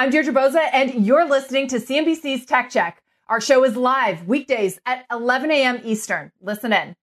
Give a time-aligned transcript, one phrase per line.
[0.00, 3.02] I'm Deirdre Bosa, and you're listening to CNBC's Tech Check.
[3.28, 5.78] Our show is live weekdays at 11 a.m.
[5.84, 6.32] Eastern.
[6.40, 6.96] Listen in.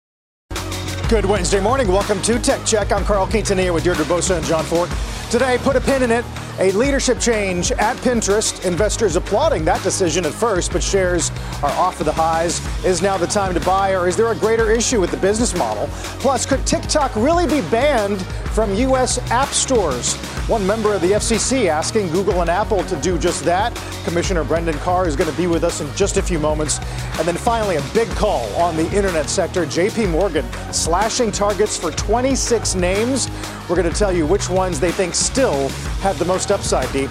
[1.10, 1.90] Good Wednesday morning.
[1.90, 2.94] Welcome to Tech Check.
[2.94, 4.90] I'm Carl Quintanilla with Deirdre Bosa and Jon Fortt.
[5.32, 6.24] Today, put a pin in it.
[6.60, 8.64] A leadership change at Pinterest.
[8.64, 11.30] Investors applauding that decision at first, but shares
[11.62, 12.62] are off of the highs.
[12.86, 15.54] Is now the time to buy, or is there a greater issue with the business
[15.58, 15.90] model?
[16.20, 18.22] Plus, could TikTok really be banned
[18.54, 19.20] from U.S.
[19.32, 20.16] app stores?
[20.48, 23.76] One member of the FCC asking Google and Apple to do just that.
[24.06, 26.80] Commissioner Brendan Carr is going to be with us in just a few moments.
[27.18, 29.66] And then finally, a big call on the internet sector.
[29.66, 33.28] JP Morgan slashing targets for 26 names.
[33.70, 35.70] We're going to tell you which ones they think still
[36.02, 37.10] have the most upside, Deep.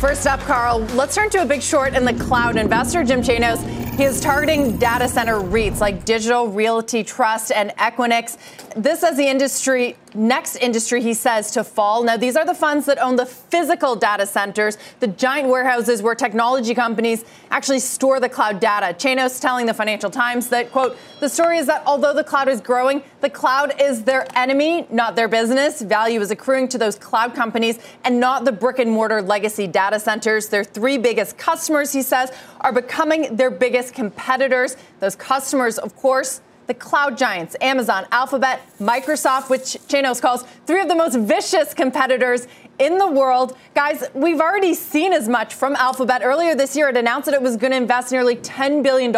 [0.00, 2.56] First up, Carl, let's turn to a big short in the cloud.
[2.56, 3.58] Investor Jim Chanos,
[3.96, 8.36] he is targeting data center REITs like Digital Realty Trust and Equinix.
[8.76, 12.02] This as the industry next industry, he says, to fall.
[12.02, 16.14] Now, these are the funds that own the physical data centers, the giant warehouses where
[16.14, 18.94] technology companies actually store the cloud data.
[18.94, 22.60] Chanos telling the Financial Times that, quote, the story is that although the cloud is
[22.60, 25.80] growing, the cloud is their enemy, not their business.
[25.80, 30.00] Value is accruing to those cloud companies and not the brick and mortar legacy data
[30.00, 30.48] centers.
[30.48, 34.76] Their three biggest customers, he says, are becoming their biggest competitors.
[35.00, 40.88] Those customers, of course, the cloud giants, Amazon, Alphabet, Microsoft, which Chanos calls three of
[40.88, 42.46] the most vicious competitors
[42.78, 43.56] in the world.
[43.74, 46.20] Guys, we've already seen as much from Alphabet.
[46.22, 49.16] Earlier this year, it announced that it was going to invest nearly $10 billion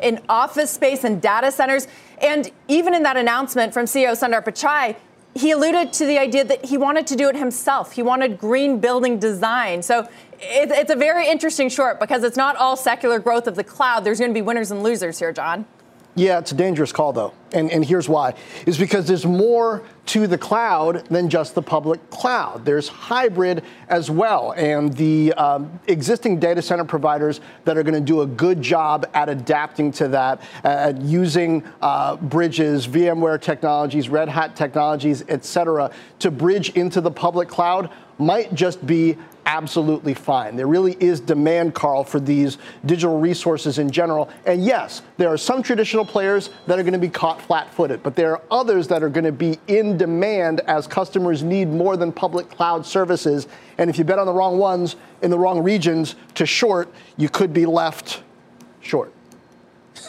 [0.00, 1.86] in office space and data centers.
[2.20, 4.96] And even in that announcement from CEO Sundar Pichai,
[5.34, 7.92] he alluded to the idea that he wanted to do it himself.
[7.92, 9.84] He wanted green building design.
[9.84, 10.08] So
[10.40, 14.02] it's a very interesting short because it's not all secular growth of the cloud.
[14.02, 15.66] There's going to be winners and losers here, Jon.
[16.16, 17.32] Yeah, it's a dangerous call, though.
[17.52, 18.34] And, and here's why
[18.66, 22.64] is because there's more to the cloud than just the public cloud.
[22.64, 24.52] There's hybrid as well.
[24.52, 29.08] And the um, existing data center providers that are going to do a good job
[29.14, 35.92] at adapting to that, at using uh, bridges, VMware technologies, Red Hat technologies, et cetera,
[36.18, 39.16] to bridge into the public cloud might just be
[39.46, 40.54] absolutely fine.
[40.54, 44.28] There really is demand, Carl, for these digital resources in general.
[44.46, 48.02] And yes, there are some traditional players that are going to be caught flat footed,
[48.02, 51.96] but there are others that are going to be in demand as customers need more
[51.96, 53.48] than public cloud services.
[53.78, 57.28] And if you bet on the wrong ones in the wrong regions to short, you
[57.28, 58.22] could be left
[58.80, 59.12] short.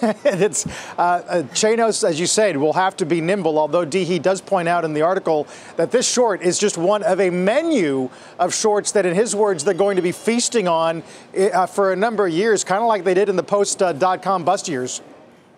[0.23, 0.66] it's
[0.97, 3.59] uh, uh, Chanos, as you said, will have to be nimble.
[3.59, 7.19] Although he does point out in the article that this short is just one of
[7.19, 8.09] a menu
[8.40, 11.03] of shorts that, in his words, they're going to be feasting on
[11.38, 14.45] uh, for a number of years, kind of like they did in the post.com uh,
[14.45, 15.01] bust years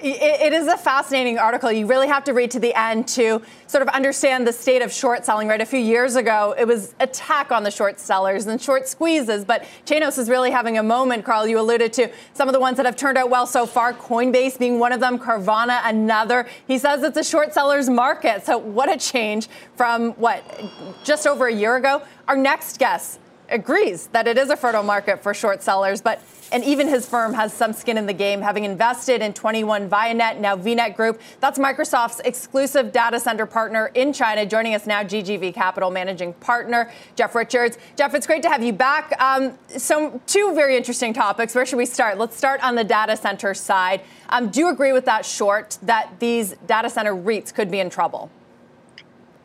[0.05, 1.71] it is a fascinating article.
[1.71, 4.91] You really have to read to the end to sort of understand the state of
[4.91, 5.47] short selling.
[5.47, 9.45] Right, a few years ago, it was attack on the short sellers and short squeezes.
[9.45, 11.23] But Chanos is really having a moment.
[11.23, 13.93] Carl, you alluded to some of the ones that have turned out well so far.
[13.93, 16.47] Coinbase being one of them, Carvana another.
[16.67, 18.45] He says it's a short sellers market.
[18.45, 20.43] So what a change from what
[21.03, 22.01] just over a year ago.
[22.27, 26.21] Our next guest agrees that it is a fertile market for short sellers, but
[26.53, 30.39] and even his firm has some skin in the game, having invested in 21 Vianet,
[30.39, 31.19] now VNet Group.
[31.39, 34.45] That's Microsoft's exclusive data center partner in China.
[34.45, 37.79] Joining us now, GGV Capital managing partner, Jeff Richards.
[37.95, 39.19] Jeff, it's great to have you back.
[39.19, 41.55] Um, so, two very interesting topics.
[41.55, 42.19] Where should we start?
[42.19, 44.01] Let's start on the data center side.
[44.29, 47.89] Um, do you agree with that short that these data center REITs could be in
[47.89, 48.29] trouble?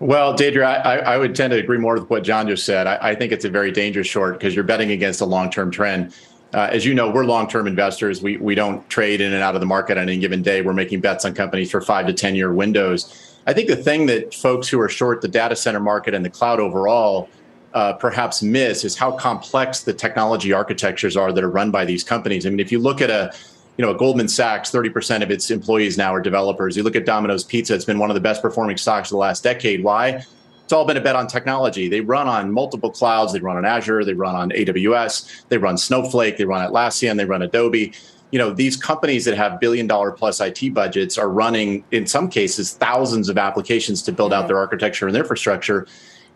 [0.00, 2.86] Well, Deirdre, I, I, would tend to agree more with what Jon just said.
[2.86, 6.14] I, I think it's a very dangerous short because you're betting against a long-term trend.
[6.54, 8.22] Uh, as you know, we're long-term investors.
[8.22, 10.62] We we don't trade in and out of the market on any given day.
[10.62, 13.36] We're making bets on companies for five to ten year windows.
[13.46, 16.30] I think the thing that folks who are short the data center market and the
[16.30, 17.28] cloud overall
[17.74, 22.04] uh, perhaps miss is how complex the technology architectures are that are run by these
[22.04, 22.46] companies.
[22.46, 23.34] I mean, if you look at a
[23.78, 26.76] you know, Goldman Sachs, 30% of its employees now are developers.
[26.76, 29.18] You look at Domino's Pizza, it's been one of the best performing stocks of the
[29.18, 29.84] last decade.
[29.84, 30.24] Why?
[30.64, 31.88] It's all been a bet on technology.
[31.88, 33.32] They run on multiple clouds.
[33.32, 37.24] They run on Azure, they run on AWS, they run Snowflake, they run Atlassian, they
[37.24, 37.92] run Adobe.
[38.32, 42.28] You know, these companies that have billion dollar plus IT budgets are running, in some
[42.28, 44.48] cases, thousands of applications to build out mm-hmm.
[44.48, 45.86] their architecture and their infrastructure.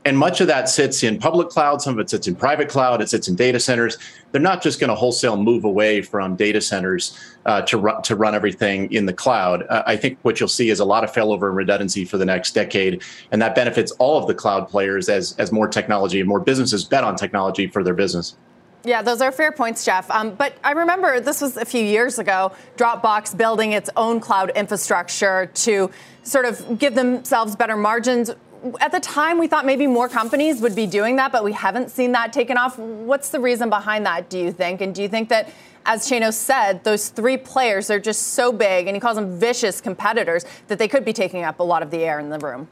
[0.05, 3.01] And much of that sits in public cloud, some of it sits in private cloud,
[3.01, 3.99] it sits in data centers.
[4.33, 7.17] They're not just going to wholesale move away from data centers
[7.47, 9.65] uh, to, run, to run everything in the cloud.
[9.69, 12.25] Uh, I think what you'll see is a lot of failover and redundancy for the
[12.25, 13.03] next decade.
[13.31, 16.85] And that benefits all of the cloud players as, as more technology and more businesses
[16.85, 18.37] bet on technology for their business.
[18.85, 20.11] Yeah, those are fair points, Jeff.
[20.11, 24.51] Um, but I remember this was a few years ago, Dropbox building its own cloud
[24.57, 25.91] infrastructure to
[26.25, 28.33] sort of give themselves better margins
[28.81, 31.91] at the time, we thought maybe more companies would be doing that, but we haven't
[31.91, 32.79] seen that taken off.
[32.79, 34.81] What's the reason behind that, do you think?
[34.81, 35.51] And do you think that,
[35.85, 39.81] as Chanos said, those three players are just so big, and he calls them vicious
[39.81, 42.69] competitors, that they could be taking up a lot of the air in the room?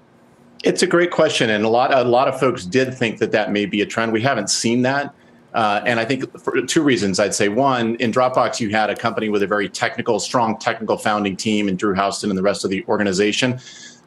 [0.63, 3.51] It's a great question, and a lot a lot of folks did think that that
[3.51, 4.13] may be a trend.
[4.13, 5.15] We haven't seen that.
[5.53, 8.95] Uh, and I think for two reasons, I'd say one, in Dropbox, you had a
[8.95, 12.65] company with a very technical, strong technical founding team, and Drew Houston and the rest
[12.65, 13.61] of the organization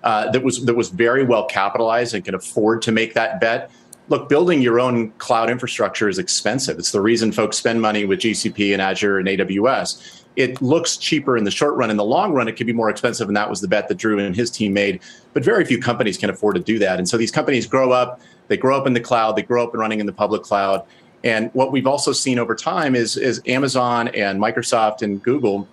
[0.03, 3.71] uh, that was that was very well capitalized and could afford to make that bet.
[4.09, 6.77] Look, building your own cloud infrastructure is expensive.
[6.77, 10.23] It's the reason folks spend money with GCP and Azure and AWS.
[10.35, 11.89] It looks cheaper in the short run.
[11.89, 13.95] In the long run, it could be more expensive, and that was the bet that
[13.95, 14.99] Drew and his team made.
[15.33, 16.97] But very few companies can afford to do that.
[16.97, 18.19] And so these companies grow up.
[18.49, 19.37] They grow up in the cloud.
[19.37, 20.85] They grow up and running in the public cloud.
[21.23, 25.67] And what we've also seen over time is, is Amazon and Microsoft and Google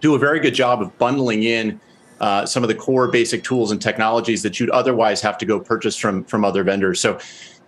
[0.00, 1.80] do a very good job of bundling in
[2.20, 5.60] uh, some of the core basic tools and technologies that you'd otherwise have to go
[5.60, 6.98] purchase from from other vendors.
[6.98, 7.18] So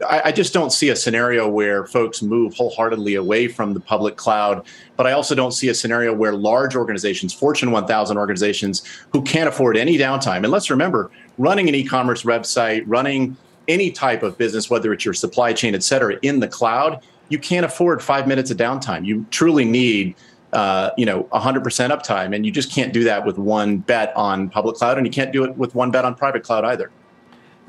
[0.08, 4.16] I, I, just don't see a scenario where folks move wholeheartedly away from the public
[4.16, 4.66] cloud.
[4.96, 9.48] But I also don't see a scenario where large organizations, Fortune 1000 organizations, who can't
[9.48, 10.38] afford any downtime.
[10.38, 13.36] And let's remember, running an e-commerce website, running
[13.66, 17.38] any type of business, whether it's your supply chain, et cetera, in the cloud, you
[17.38, 19.04] can't afford five minutes of downtime.
[19.04, 20.14] You truly need
[20.52, 24.48] uh, you know 100% uptime and you just can't do that with one bet on
[24.48, 26.90] public cloud and you can't do it with one bet on private cloud either.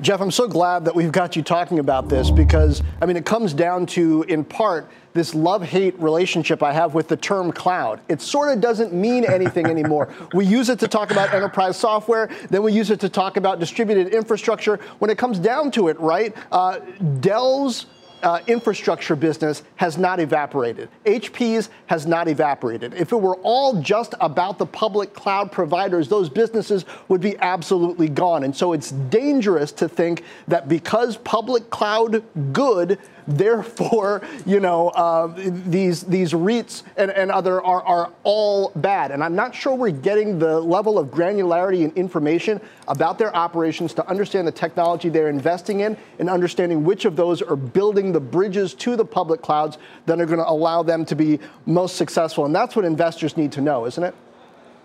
[0.00, 3.26] Jeff i'm so glad that we've got you talking about this because i mean it
[3.26, 8.00] comes down to in part this love-hate relationship i have with the term cloud.
[8.08, 10.08] It sort of doesn't mean anything anymore.
[10.32, 13.60] We use it to talk about enterprise software then we use it to talk about
[13.60, 14.78] distributed infrastructure.
[15.00, 16.78] When it comes down to it right uh,
[17.20, 17.84] dell's
[18.22, 20.88] uh, infrastructure business has not evaporated.
[21.04, 22.94] HP's has not evaporated.
[22.94, 28.08] If it were all just about the public cloud providers, those businesses would be absolutely
[28.08, 28.44] gone.
[28.44, 32.22] And so it's dangerous to think that because public cloud
[32.52, 39.10] good, Therefore, you know, uh, these these REITs and, and other are, are all bad.
[39.10, 43.94] And I'm not sure we're getting the level of granularity and information about their operations
[43.94, 48.20] to understand the technology they're investing in and understanding which of those are building the
[48.20, 52.44] bridges to the public clouds that are going to allow them to be most successful.
[52.44, 54.14] And that's what investors need to know, isn't it?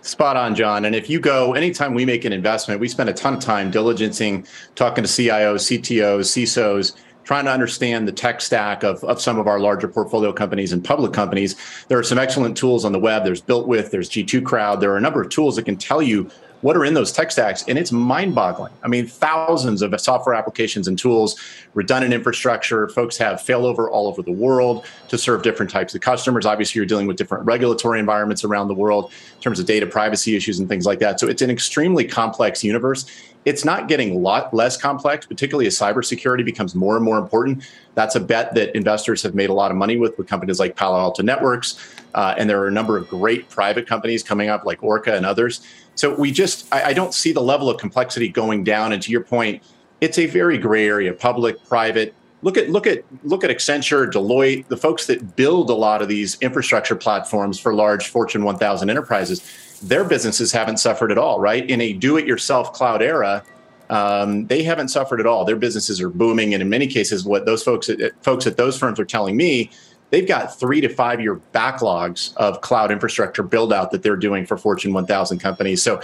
[0.06, 0.84] Spot on, Jon.
[0.84, 3.72] And if you go, anytime we make an investment, we spend a ton of time
[3.72, 6.92] diligencing, talking to CIOs, CTOs, CISOs,
[7.26, 10.84] trying to understand the tech stack of, of some of our larger portfolio companies and
[10.84, 11.56] public companies.
[11.88, 13.24] There are some excellent tools on the web.
[13.24, 14.80] There's BuiltWith, there's G2 Crowd.
[14.80, 16.30] There are a number of tools that can tell you
[16.66, 17.64] what are in those tech stacks?
[17.68, 18.72] And it's mind-boggling.
[18.82, 21.40] I mean thousands of software applications and tools
[21.74, 22.88] redundant infrastructure.
[22.88, 26.44] Folks have failover all over the world to serve different types of customers.
[26.44, 30.34] Obviously you're dealing with different regulatory environments around the world in terms of data privacy
[30.34, 31.20] issues and things like that.
[31.20, 33.06] So it's an extremely complex universe.
[33.44, 37.62] It's not getting a lot less complex, particularly as cybersecurity becomes more and more important.
[37.96, 40.76] That's a bet that investors have made a lot of money with with companies like
[40.76, 41.96] Palo Alto Networks.
[42.14, 45.24] Uh, and there are a number of great private companies coming up like Orca and
[45.24, 45.66] others.
[45.94, 48.92] So we just, I, I don't see the level of complexity going down.
[48.92, 49.62] And to your point,
[50.02, 52.14] it's a very gray area, public, private.
[52.42, 56.08] Look at look at look at Accenture, Deloitte, the folks that build a lot of
[56.08, 59.80] these infrastructure platforms for large Fortune 1000 enterprises.
[59.82, 61.68] Their businesses haven't suffered at all, right?
[61.68, 63.42] In a do-it-yourself cloud era,
[63.90, 65.44] um, they haven't suffered at all.
[65.44, 68.78] Their businesses are booming, and in many cases, what those folks at, folks at those
[68.78, 69.70] firms are telling me
[70.10, 74.46] they've got three to five year backlogs of cloud infrastructure build out that they're doing
[74.46, 75.82] for Fortune 1000 companies.
[75.82, 76.00] So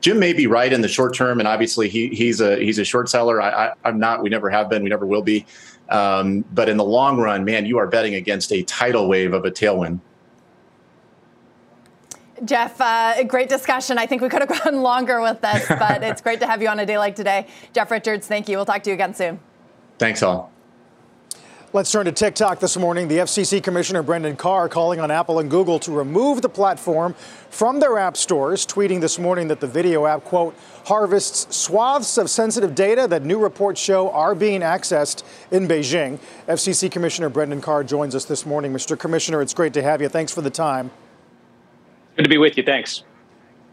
[0.00, 2.84] Jim may be right in the short term, and obviously he, he's a he's a
[2.84, 3.40] short seller.
[3.40, 4.22] I, am not.
[4.22, 4.82] We never have been.
[4.82, 5.46] We never will be.
[5.88, 9.44] Um, but in the long run, man, you are betting against a tidal wave of
[9.44, 10.00] a tailwind.
[12.44, 13.98] Jeff, uh, great discussion.
[13.98, 16.68] I think we could have gone longer with this, but it's great to have you
[16.68, 17.46] on a day like today.
[17.72, 18.56] Jeff Richards, thank you.
[18.56, 19.40] We'll talk to you again soon.
[19.98, 20.52] Thanks, all.
[21.72, 23.08] Let's turn to TikTok this morning.
[23.08, 27.14] The FCC Commissioner Brendan Carr calling on Apple and Google to remove the platform
[27.50, 30.54] from their app stores, tweeting this morning that the video app, quote,
[30.86, 36.18] harvests swaths of sensitive data that new reports show are being accessed in Beijing.
[36.48, 38.72] FCC Commissioner Brendan Carr joins us this morning.
[38.72, 38.98] Mr.
[38.98, 40.08] Commissioner, it's great to have you.
[40.08, 40.90] Thanks for the time.
[42.16, 42.62] Good to be with you.
[42.62, 43.04] Thanks.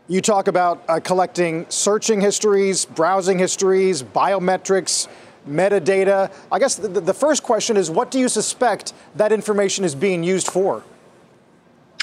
[0.10, 5.08] You talk about uh, collecting searching histories, browsing histories, biometrics
[5.48, 6.32] metadata.
[6.52, 10.24] I guess the, the first question is what do you suspect that information is being
[10.24, 10.84] used for?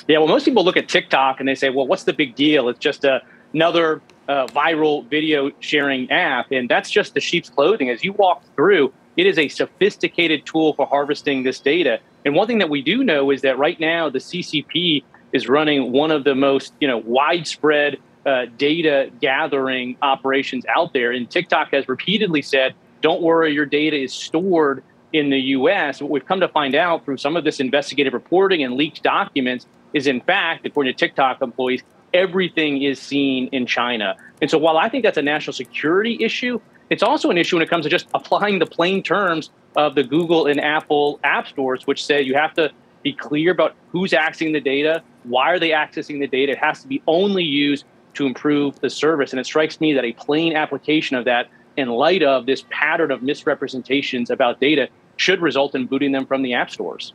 [0.08, 2.70] Yeah, well, most people look at TikTok and they say, well, what's the big deal?
[2.70, 6.50] It's just a, another uh, viral video sharing app.
[6.52, 7.90] And that's just the sheep's clothing.
[7.90, 12.00] As you walk through, it is a sophisticated tool for harvesting this data.
[12.24, 15.92] And one thing that we do know is that right now the CCP is running
[15.92, 21.10] one of the most you know widespread uh, data gathering operations out there.
[21.12, 24.82] And TikTok has repeatedly said don't worry, your data is stored
[25.12, 26.00] in the US.
[26.00, 29.66] What we've come to find out through some of this investigative reporting and leaked documents
[29.92, 31.82] is, in fact, according to TikTok employees,
[32.12, 34.16] everything is seen in China.
[34.40, 36.60] And so while I think that's a national security issue,
[36.90, 40.02] it's also an issue when it comes to just applying the plain terms of the
[40.02, 42.70] Google and Apple app stores, which say you have to
[43.02, 46.52] be clear about who's accessing the data, why are they accessing the data.
[46.52, 49.32] It has to be only used to improve the service.
[49.32, 53.10] And it strikes me that a plain application of that in light of this pattern
[53.10, 57.12] of misrepresentations about data should result in booting them from the app stores.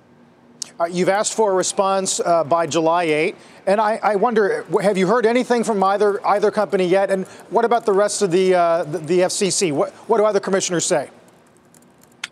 [0.79, 3.35] Uh, you've asked for a response uh, by July 8,
[3.67, 7.11] and I, I, wonder, have you heard anything from either either company yet?
[7.11, 9.71] And what about the rest of the uh, the, the, FCC?
[9.71, 11.09] What what do other commissioners say?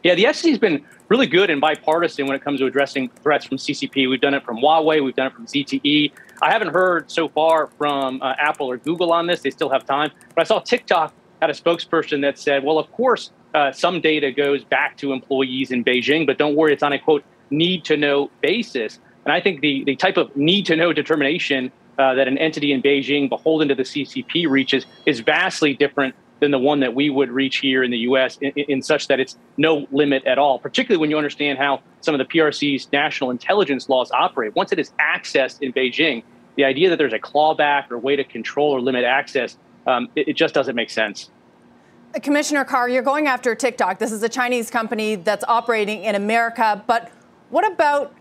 [0.01, 0.83] Yeah, the FCC has been
[1.13, 4.10] really good and bipartisan when it comes to addressing threats from CCP.
[4.10, 6.12] We've done it from Huawei, we've done it from ZTE.
[6.41, 9.41] I haven't heard so far from uh, Apple or Google on this.
[9.41, 12.91] They still have time, but I saw TikTok had a spokesperson that said, "Well, of
[12.91, 16.91] course." Uh, some data goes back to employees in Beijing, but don't worry, it's on
[16.91, 18.98] a quote need to know basis.
[19.25, 22.72] And I think the, the type of need to know determination uh, that an entity
[22.72, 27.09] in Beijing beholden to the CCP reaches is vastly different than the one that we
[27.09, 30.59] would reach here in the US in, in, such that it's no limit at all,
[30.59, 34.53] particularly when you understand how some of the PRC's national intelligence laws operate.
[34.53, 36.21] Once it is accessed in Beijing,
[36.57, 39.57] the idea that there's a clawback or way to control or limit access,
[39.88, 41.29] um, it, it just doesn't make sense.
[42.21, 44.00] Commissioner Carr, you're going after TikTok.
[44.00, 47.09] This is a Chinese company that's operating in America, but
[47.51, 48.13] what about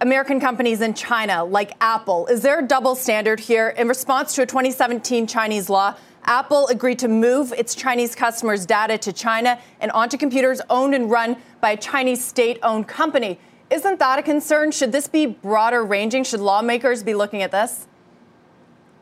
[0.00, 2.26] American companies in China like Apple?
[2.26, 3.68] Is there a double standard here?
[3.68, 8.96] In response to a 2017 Chinese law, Apple agreed to move its Chinese customers' data
[8.98, 13.38] to China and onto computers owned and run by a Chinese state owned company.
[13.70, 14.70] Isn't that a concern?
[14.70, 16.24] Should this be broader ranging?
[16.24, 17.86] Should lawmakers be looking at this?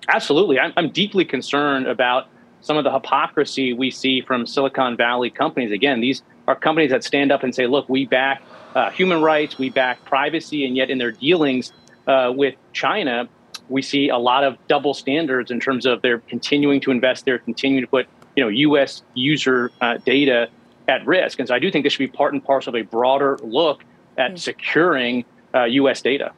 [0.09, 0.59] Absolutely.
[0.59, 2.29] I'm, I'm deeply concerned about
[2.63, 5.73] some of the hypocrisy we see from Silicon Valley companies.
[5.73, 8.43] Again, these are companies that stand up and say, look, we back
[8.75, 11.73] uh, human rights, we back privacy, and yet in their dealings
[12.07, 13.29] uh, with China,
[13.71, 17.39] we see a lot of double standards in terms of they're continuing to invest they're
[17.39, 19.03] continuing to put you know U.S.
[19.15, 20.49] user uh, data
[20.89, 21.39] at risk.
[21.39, 23.85] And so I do think this should be part and parcel of a broader look
[24.19, 24.39] at mm.
[24.39, 25.25] securing
[25.55, 26.01] U.S.
[26.01, 26.33] Uh, data.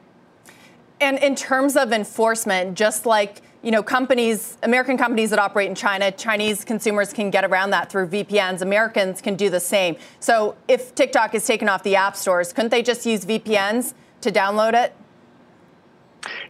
[1.01, 5.75] And in terms of enforcement, just like you know, companies, American companies that operate in
[5.75, 8.61] China, Chinese consumers can get around that through VPNs.
[8.61, 9.95] Americans can do the same.
[10.19, 14.31] So if TikTok is taken off the app stores, couldn't they just use VPNs to
[14.31, 14.93] download it?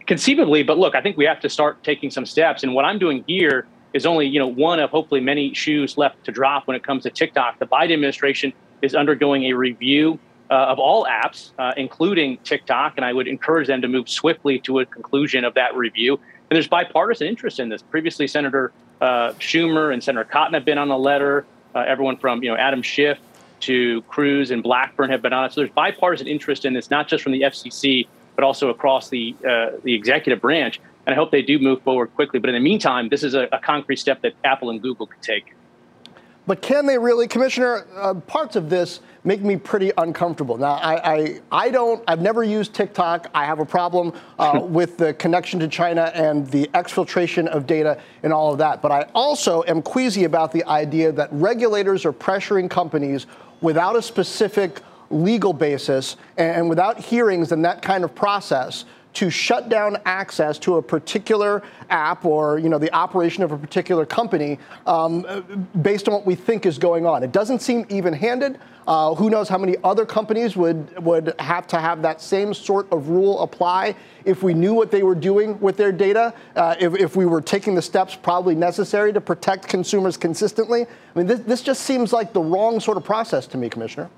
[0.06, 2.62] Conceivably, but look, I think we have to start taking some steps.
[2.62, 6.24] And what I'm doing here is only, you know, one of hopefully many shoes left
[6.24, 7.58] to drop when it comes to TikTok.
[7.58, 8.52] The Biden administration
[8.82, 10.18] is undergoing a review
[10.50, 14.58] uh, of all apps, uh, including TikTok, and I would encourage them to move swiftly
[14.60, 16.14] to a conclusion of that review.
[16.14, 17.82] And there's bipartisan interest in this.
[17.82, 21.46] Previously, Senator uh, Schumer and Senator Cotton have been on the letter.
[21.74, 23.18] Uh, everyone from you know Adam Schiff
[23.60, 25.52] to Cruz and Blackburn have been on it.
[25.52, 29.34] So there's bipartisan interest in this, not just from the FCC, but also across the
[29.46, 30.80] uh, the executive branch.
[31.06, 32.40] And I hope they do move forward quickly.
[32.40, 35.22] But in the meantime, this is a, a concrete step that Apple and Google could
[35.22, 35.54] take.
[36.46, 37.86] But can they really, Commissioner?
[37.96, 40.58] Uh, parts of this make me pretty uncomfortable.
[40.58, 43.30] Now, I, I, I, don't, I've never used TikTok.
[43.34, 47.98] I have a problem uh, with the connection to China and the exfiltration of data
[48.22, 48.82] and all of that.
[48.82, 53.26] But I also am queasy about the idea that regulators are pressuring companies
[53.62, 54.82] without a specific
[55.14, 60.76] legal basis and without hearings and that kind of process to shut down access to
[60.76, 66.14] a particular app or you know the operation of a particular company um, based on
[66.14, 67.22] what we think is going on.
[67.22, 68.58] It doesn't seem even-handed.
[68.86, 72.90] Uh, who knows how many other companies would would have to have that same sort
[72.92, 73.94] of rule apply
[74.24, 77.40] if we knew what they were doing with their data, uh, if, if we were
[77.40, 80.82] taking the steps probably necessary to protect consumers consistently.
[80.82, 84.10] I mean, this, this just seems like the wrong sort of process to me, Commissioner.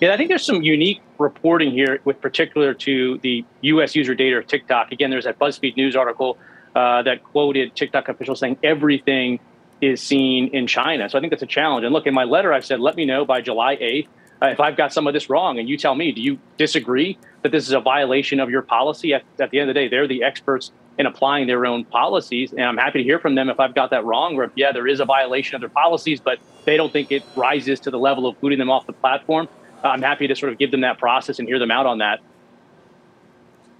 [0.00, 3.96] Yeah, I think there's some unique reporting here with particular to the U.S.
[3.96, 4.92] user data of TikTok.
[4.92, 6.38] Again, there's that BuzzFeed News article
[6.76, 9.40] uh, that quoted TikTok officials saying everything
[9.80, 11.08] is seen in China.
[11.08, 11.84] So I think that's a challenge.
[11.84, 14.06] And look, in my letter, I said, let me know by July 8th
[14.40, 15.58] uh, if I've got some of this wrong.
[15.58, 19.14] And you tell me, do you disagree that this is a violation of your policy?
[19.14, 22.52] At, at the end of the day, they're the experts in applying their own policies.
[22.52, 24.70] And I'm happy to hear from them if I've got that wrong, or if, yeah,
[24.70, 27.98] there is a violation of their policies, but they don't think it rises to the
[27.98, 29.48] level of booting them off the platform.
[29.82, 32.20] I'm happy to sort of give them that process and hear them out on that.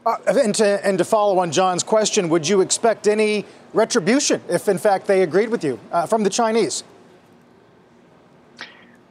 [0.06, 4.68] Uh, and, to, and to follow on Jon's question, would you expect any retribution if,
[4.68, 6.84] in fact, they agreed with you uh, from the Chinese?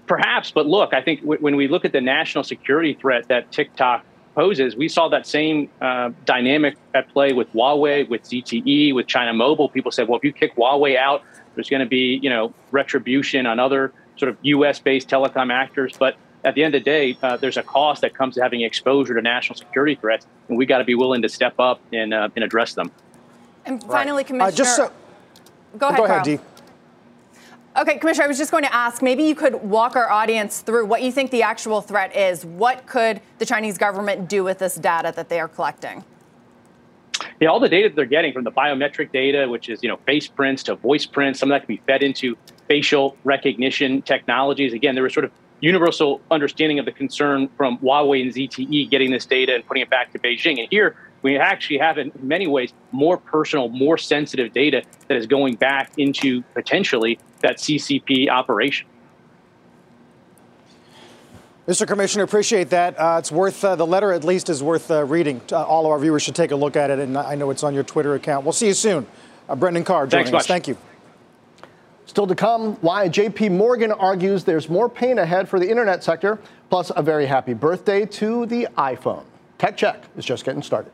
[0.08, 3.52] Perhaps, but look, I think w- when we look at the national security threat that
[3.52, 9.06] TikTok poses, we saw that same uh, dynamic at play with Huawei, with ZTE, with
[9.08, 9.68] China Mobile.
[9.70, 11.24] People said, well, if you kick Huawei out,
[11.56, 14.80] there's going to be, you know, retribution on other sort of U.S.
[14.80, 15.94] based telecom actors.
[15.98, 16.16] But
[16.48, 19.14] at the end of the day, uh, there's a cost that comes to having exposure
[19.14, 22.30] to national security threats, and we got to be willing to step up and, uh,
[22.36, 22.90] and address them.
[23.66, 24.28] And finally, right.
[24.28, 24.48] Commissioner.
[24.48, 24.92] Uh, just so,
[25.78, 26.40] go ahead, go ahead, Dee.
[27.78, 30.86] Okay, Commissioner, I was just going to ask maybe you could walk our audience through
[30.86, 32.46] what you think the actual threat is.
[32.46, 36.06] What could the Chinese government do with this data that they are collecting?
[37.42, 39.98] Yeah, all the data that they're getting from the biometric data, which is you know
[39.98, 42.38] face prints to voice prints, some of that can be fed into
[42.70, 44.74] facial recognition technologies.
[44.74, 49.12] Again, there was sort of universal understanding of the concern from Huawei and ZTE getting
[49.12, 50.60] this data and putting it back to Beijing.
[50.60, 55.26] And here we actually have, in many ways, more personal, more sensitive data that is
[55.26, 58.88] going back into potentially that CCP operation.
[61.68, 61.86] Mr.
[61.86, 62.98] Commissioner, appreciate that.
[62.98, 65.42] Uh, it's worth uh, the letter, at least, is worth uh, reading.
[65.52, 67.64] Uh, all of our viewers should take a look at it, and I know it's
[67.64, 68.46] on your Twitter account.
[68.46, 69.06] We'll see you soon.
[69.50, 70.48] Uh, Brendan Carr joining Thanks us.
[70.48, 70.78] Thank you.
[72.08, 76.40] Still to come, why JP Morgan argues there's more pain ahead for the internet sector,
[76.70, 79.26] plus a very happy birthday to the iPhone.
[79.58, 80.92] Tech Check is just getting started.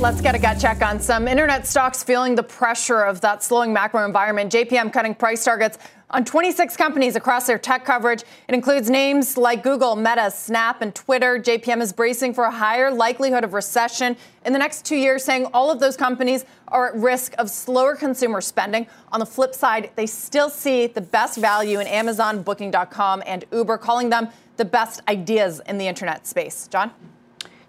[0.00, 3.72] Let's get a gut check on some internet stocks feeling the pressure of that slowing
[3.72, 4.52] macro environment.
[4.52, 5.76] JPM cutting price targets
[6.10, 8.22] on 26 companies across their tech coverage.
[8.46, 11.40] It includes names like Google, Meta, Snap, and Twitter.
[11.40, 15.46] JPM is bracing for a higher likelihood of recession in the next two years, saying
[15.46, 18.86] all of those companies are at risk of slower consumer spending.
[19.10, 23.78] On the flip side, they still see the best value in Amazon, Booking.com, and Uber,
[23.78, 24.28] calling them
[24.58, 26.68] the best ideas in the internet space.
[26.68, 26.92] Jon?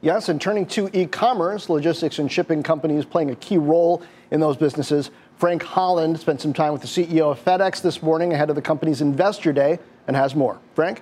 [0.02, 4.02] Yes, and turning to e commerce, logistics and shipping companies playing a key role
[4.32, 5.12] in those businesses.
[5.36, 8.62] Frank Holland spent some time with the CEO of FedEx this morning ahead of the
[8.62, 9.78] company's investor day
[10.08, 10.60] and has more.
[10.74, 11.02] Frank?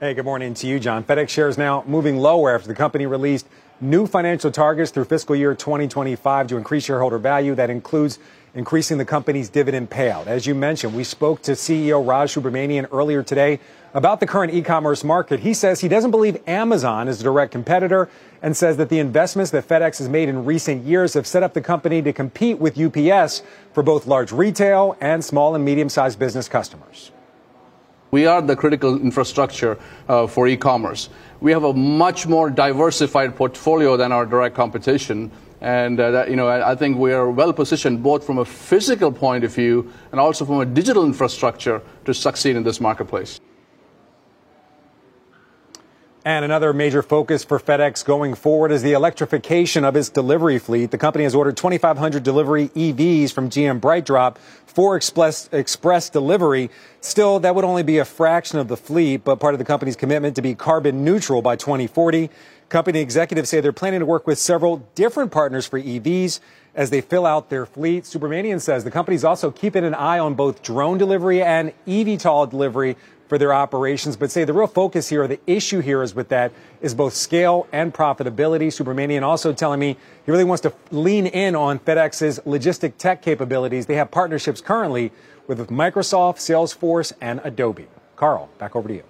[0.00, 1.02] Hey, good morning to you, Jon.
[1.02, 3.48] FedEx shares now moving lower after the company released
[3.80, 7.54] new financial targets through fiscal year 2025 to increase shareholder value.
[7.54, 8.18] That includes
[8.54, 10.26] increasing the company's dividend payout.
[10.26, 13.60] As you mentioned, we spoke to CEO Raj Subramaniam earlier today
[13.94, 15.40] about the current e-commerce market.
[15.40, 18.08] He says he doesn't believe Amazon is a direct competitor
[18.42, 21.54] and says that the investments that FedEx has made in recent years have set up
[21.54, 26.48] the company to compete with UPS for both large retail and small and medium-sized business
[26.48, 27.12] customers.
[28.10, 31.10] We are the critical infrastructure uh, for e-commerce.
[31.40, 35.30] We have a much more diversified portfolio than our direct competition.
[35.60, 38.44] And uh, that, you know, I, I think we are well positioned both from a
[38.44, 43.40] physical point of view and also from a digital infrastructure to succeed in this marketplace.
[46.28, 50.90] And another major focus for FedEx going forward is the electrification of its delivery fleet.
[50.90, 54.36] The company has ordered 2,500 delivery EVs from GM BrightDrop
[54.66, 56.68] for express, express delivery.
[57.00, 59.96] Still, that would only be a fraction of the fleet, but part of the company's
[59.96, 62.28] commitment to be carbon neutral by 2040.
[62.68, 66.40] Company executives say they're planning to work with several different partners for EVs
[66.74, 68.04] as they fill out their fleet.
[68.04, 72.98] Subramaniam says the company's also keeping an eye on both drone delivery and eVTOL delivery
[73.28, 76.52] for their operations, but say the real focus here, the issue here is with that,
[76.80, 78.68] is both scale and profitability.
[78.68, 83.86] Subramaniam also telling me he really wants to lean in on FedEx's logistic tech capabilities.
[83.86, 85.12] They have partnerships currently
[85.46, 87.86] with Microsoft, Salesforce, and Adobe.
[88.16, 89.02] Carl, back over to you.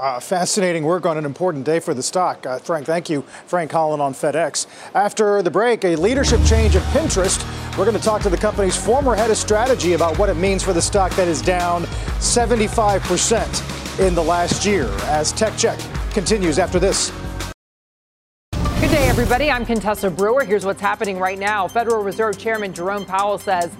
[0.00, 2.46] Uh, fascinating work on an important day for the stock.
[2.46, 3.20] Uh, Frank, thank you.
[3.44, 4.66] Frank Holland on FedEx.
[4.94, 7.38] After the break, a leadership change at Pinterest.
[7.76, 10.62] We're going to talk to the company's former head of strategy about what it means
[10.62, 11.82] for the stock that is down
[12.18, 15.78] 75% in the last year as Tech Check
[16.14, 17.12] continues after this.
[18.80, 19.50] Good day, everybody.
[19.50, 20.44] I'm Contessa Brewer.
[20.44, 21.68] Here's what's happening right now.
[21.68, 23.70] Federal Reserve Chairman Jerome Powell says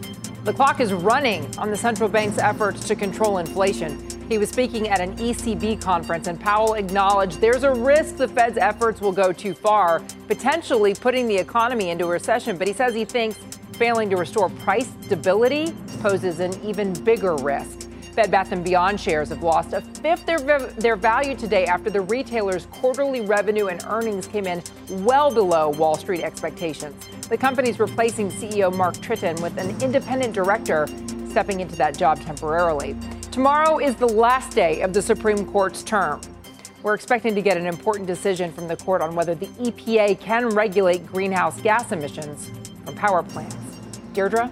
[0.45, 4.10] the clock is running on the central bank's efforts to control inflation.
[4.31, 8.59] He was speaking at an ECB conference, and Powell acknowledged there's a risk the Fed's
[8.59, 12.57] efforts will go too far, potentially putting the economy into a recession.
[12.57, 13.39] But he says he thinks
[13.73, 17.89] failing to restore price stability poses an even bigger risk.
[18.15, 22.03] Bed Bath & Beyond shares have lost a fifth of their value today after the
[22.03, 24.63] retailer's quarterly revenue and earnings came in
[25.05, 26.95] well below Wall Street expectations.
[27.29, 30.87] The company's replacing CEO Mark Tritton with an independent director
[31.29, 32.95] stepping into that job temporarily.
[33.31, 36.21] Tomorrow is the last day of the Supreme Court's term.
[36.83, 40.49] We're expecting to get an important decision from the court on whether the EPA can
[40.49, 42.51] regulate greenhouse gas emissions
[42.85, 43.55] from power plants.
[44.15, 44.51] Deirdre?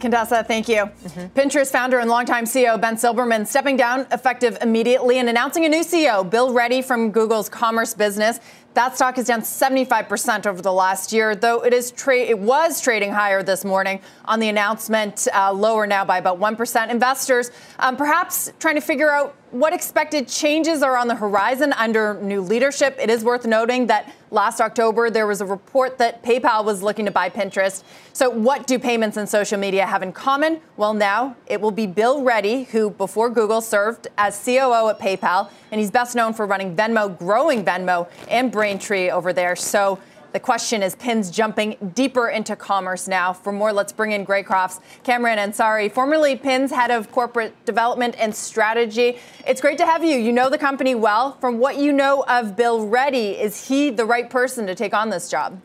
[0.00, 0.76] Contessa, thank you.
[0.76, 1.38] Mm-hmm.
[1.38, 5.84] Pinterest founder and longtime CEO Ben Silbermann stepping down effective immediately and announcing a new
[5.84, 8.40] CEO, Bill Ready from Google's commerce business.
[8.74, 12.80] That stock is down 75% over the last year, though it is tra- it was
[12.80, 16.88] trading higher this morning on the announcement, uh, lower now by about 1%.
[16.88, 22.14] Investors um, perhaps trying to figure out what expected changes are on the horizon under
[22.14, 22.96] new leadership.
[23.00, 27.04] It is worth noting that last October there was a report that PayPal was looking
[27.06, 27.82] to buy Pinterest.
[28.12, 30.60] So, what do payments and social media have in common?
[30.76, 35.50] Well, now it will be Bill Ready, who before Google served as COO at PayPal,
[35.72, 39.56] and he's best known for running Venmo, growing Venmo, and Braintree over there.
[39.56, 39.98] So,
[40.32, 43.32] the question is pins jumping deeper into commerce now.
[43.32, 48.34] For more, let's bring in Greycroft's Kamran Ansari, formerly Pins head of corporate development and
[48.34, 49.18] strategy.
[49.46, 50.16] It's great to have you.
[50.16, 51.32] You know the company well.
[51.40, 55.10] From what you know of Bill Ready, is he the right person to take on
[55.10, 55.60] this job?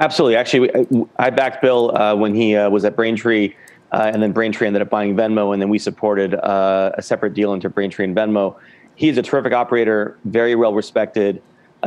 [0.00, 0.36] Absolutely.
[0.36, 3.54] Actually, I backed Bill uh, when he uh, was at Braintree,
[3.92, 7.34] uh, and then Braintree ended up buying Venmo, and then we supported uh, a separate
[7.34, 8.56] deal into Braintree and Venmo.
[8.96, 11.40] He's a terrific operator, very well respected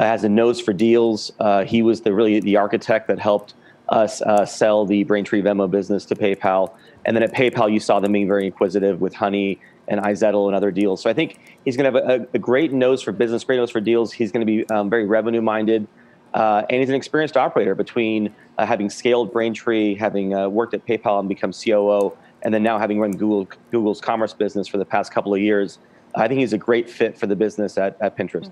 [0.03, 1.31] has a nose for deals.
[1.39, 3.53] Uh, he was the really the architect that helped
[3.89, 6.73] us uh, sell the Braintree Venmo business to PayPal.
[7.05, 10.55] And then at PayPal, you saw them being very inquisitive with Honey and iZettle and
[10.55, 11.01] other deals.
[11.01, 13.71] So I think he's going to have a, a, great nose for business, great nose
[13.71, 14.12] for deals.
[14.12, 15.88] He's going to be um, very revenue minded.
[16.33, 20.86] Uh, and he's an experienced operator between uh, having scaled Braintree, having uh, worked at
[20.86, 24.86] PayPal and become COO, and then now having run Google, Google's commerce business for the
[24.86, 25.79] past couple of years.
[26.15, 28.51] I think he's a great fit for the business at, at Pinterest.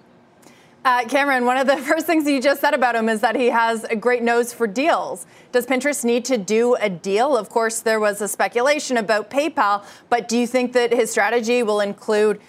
[0.86, 3.48] Uh, Kamran, one of the first things you just said about him is that he
[3.48, 5.26] has a great nose for deals.
[5.52, 7.36] Does Pinterest need to do a deal?
[7.36, 11.64] Of course, there was a speculation about PayPal, but do you think that his strategy
[11.64, 12.40] will include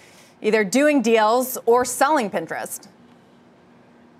[0.43, 2.87] either doing deals or selling Pinterest?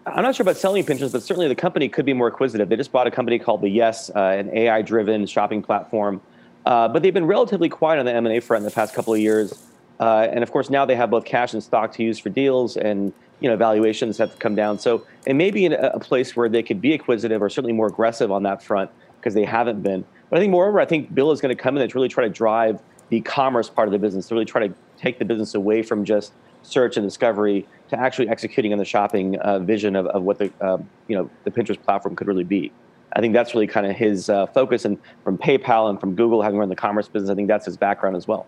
[0.08, 2.70] I'm not sure about selling Pinterest, but certainly the company could be more acquisitive.
[2.70, 6.22] They just bought a company called the Yes, uh, an AI-driven shopping platform,
[6.66, 9.20] uh, but they've been relatively quiet on the M&A front in the past couple of
[9.20, 9.68] years.
[10.00, 12.78] Uh, and of course, now they have both cash and stock to use for deals,
[12.78, 14.80] and you know valuations have come down.
[14.80, 17.88] So it may be in a, place where they could be acquisitive or certainly more
[17.88, 20.06] aggressive on that front because they haven't been.
[20.30, 22.24] But I think moreover, I think Bill is going to come in and really try
[22.24, 25.56] to drive the commerce part of the business, to really try to take the business
[25.56, 30.06] away from just search and discovery to actually executing on the shopping uh, vision of,
[30.08, 32.72] of what the uh, you know the Pinterest platform could really be.
[33.14, 36.42] I think that's really kind of his uh, focus, and from PayPal and from Google
[36.42, 38.48] having run the commerce business, I think that's his background as well.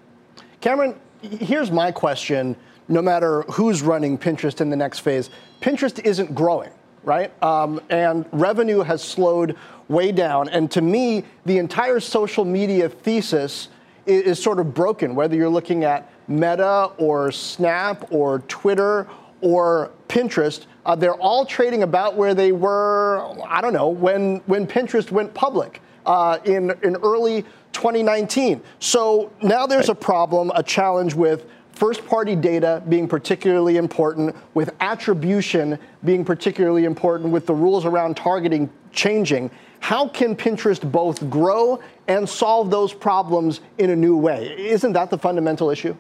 [0.61, 2.55] Kamran, here's my question
[2.89, 5.29] no matter who's running Pinterest in the next phase,
[5.61, 6.71] Pinterest isn't growing,
[7.03, 7.31] right?
[7.43, 9.55] Um, and revenue has slowed
[9.87, 10.49] way down.
[10.49, 13.69] And to me, the entire social media thesis
[14.05, 19.07] is, is sort of broken, whether you're looking at Meta or Snap or Twitter
[19.41, 20.65] or Pinterest.
[20.85, 25.33] Uh, they're all trading about where they were, I don't know, when, when Pinterest went
[25.33, 28.61] public uh, in, in early 2019.
[28.79, 34.73] So now there's a problem, a challenge with first party data being particularly important, with
[34.79, 39.49] attribution being particularly important, with the rules around targeting changing.
[39.79, 44.55] How can Pinterest both grow and solve those problems in a new way?
[44.57, 45.95] Isn't that the fundamental issue?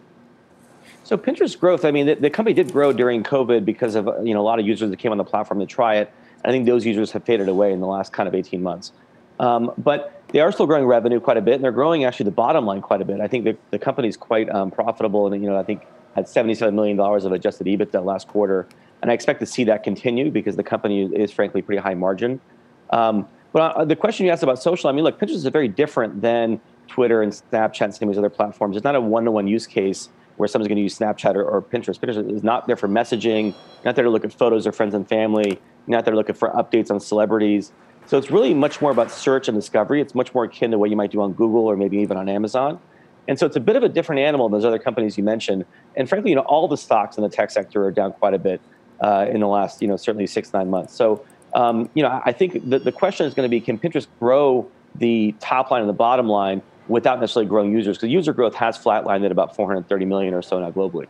[1.03, 4.33] So Pinterest growth, I mean, the, the, company did grow during COVID because of you
[4.33, 6.11] know a lot of users that came on the platform to try it.
[6.43, 8.91] I think those users have faded away in the last kind of 18 months.
[9.39, 12.31] Um, but they are still growing revenue quite a bit, and they're growing actually the
[12.31, 13.21] bottom line quite a bit.
[13.21, 16.27] I think the, the company is quite um, profitable, and you know I think had
[16.27, 18.67] 77 million dollars of adjusted EBITDA last quarter,
[19.01, 22.41] and I expect to see that continue because the company is frankly pretty high margin.
[22.89, 25.67] Um, but uh, the question you asked about social, I mean, look, Pinterest is very
[25.67, 28.75] different than Twitter and Snapchat and some of these other platforms.
[28.75, 31.99] It's not a one-to-one use case where someone's going to use Snapchat or, or, Pinterest.
[31.99, 35.07] Pinterest is not there for messaging, not there to look at photos of friends and
[35.07, 37.73] family, not there to look for updates on celebrities.
[38.09, 40.01] So it's really much more about search and discovery.
[40.01, 42.27] It's much more akin to what you might do on Google or maybe even on
[42.27, 42.79] Amazon.
[43.27, 45.63] And so it's a bit of a different animal than those other companies you mentioned.
[45.95, 48.39] And frankly, you know, all the stocks in the tech sector are down quite a
[48.39, 48.61] bit
[48.99, 50.95] uh, in the last, you know, certainly six, nine months.
[50.95, 54.07] So, um, you know, I think the, the question is going to be, can Pinterest
[54.19, 57.97] grow the top line and the bottom line without necessarily growing users?
[57.97, 61.05] Because user growth has flatlined at about 430 million or so now globally.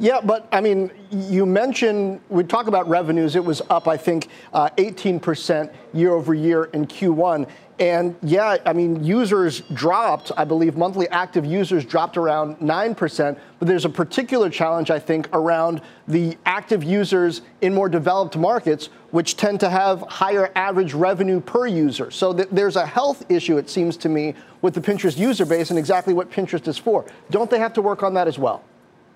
[0.00, 4.28] Yeah, but I mean, you mentioned, we talk about revenues, it was up, I think,
[4.54, 7.46] uh, 18% year over year in Q1.
[7.78, 13.68] And yeah, I mean, users dropped, I believe monthly active users dropped around 9%, but
[13.68, 19.36] there's a particular challenge, I think, around the active users in more developed markets, which
[19.36, 22.10] tend to have higher average revenue per user.
[22.10, 25.68] So th- there's a health issue, it seems to me, with the Pinterest user base
[25.68, 27.04] and exactly what Pinterest is for.
[27.30, 28.64] Don't they have to work on that as well?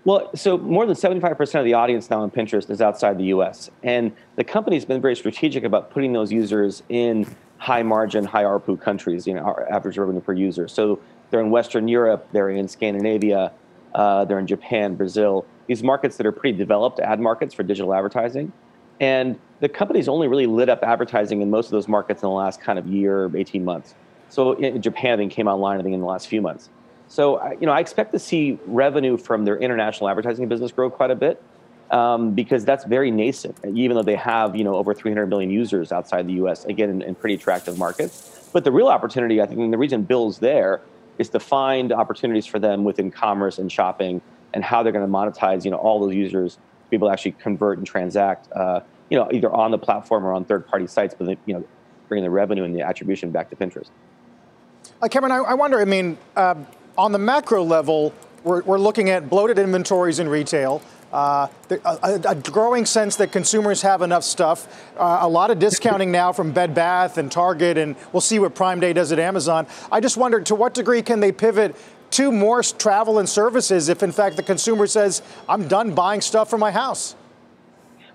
[0.05, 3.71] Well, so more than 75% of the audience now on Pinterest is outside the US.
[3.83, 8.79] And the company's been very strategic about putting those users in high margin, high ARPU
[8.79, 10.69] countries, you know, average revenue per user.
[10.69, 13.53] So they're in Western Europe, they're in Scandinavia,
[13.95, 17.95] uh, they're in Japan, Brazil, these markets that are pretty developed ad markets for digital
[17.95, 18.53] advertising.
[19.01, 22.35] And the company's only really lit up advertising in most of those markets in the
[22.35, 23.95] last kind of year, 18 months.
[24.29, 26.69] So in Japan, I think, came online, I think, in the last few months.
[27.15, 31.13] So, you know, I expect to see revenue from their international advertising business grow quite
[31.13, 31.41] a bit
[31.93, 35.93] um, because that's very nascent, even though they have, you know, over 300 million users
[35.93, 38.51] outside the U.S., again, in, in pretty attractive markets.
[38.53, 40.81] But the real opportunity, I think, and the reason Bill's there
[41.19, 44.21] is to find opportunities for them within commerce and shopping
[44.53, 47.13] and how they're going to monetize, you know, all those users to be able to
[47.13, 51.15] actually convert and transact, uh, you know, either on the platform or on third-party sites,
[51.17, 51.65] but, you know,
[52.09, 53.91] bringing the revenue and the attribution back to Pinterest.
[55.01, 56.57] Uh, Kamran, I, I, wonder, I mean, uh,
[56.97, 60.83] on the macro level, we're, we're looking at bloated inventories in retail.
[61.13, 64.91] Uh, a, a, growing sense that consumers have enough stuff.
[64.97, 68.57] Uh, a lot of discounting now from Bed Bath and Target, and we'll see what
[68.57, 69.69] Prime Day does at Amazon.
[69.93, 71.77] I just wonder to what degree can they pivot
[72.13, 76.51] to more travel and services if, in fact, the consumer says, I'm done buying stuff
[76.51, 77.15] for my house?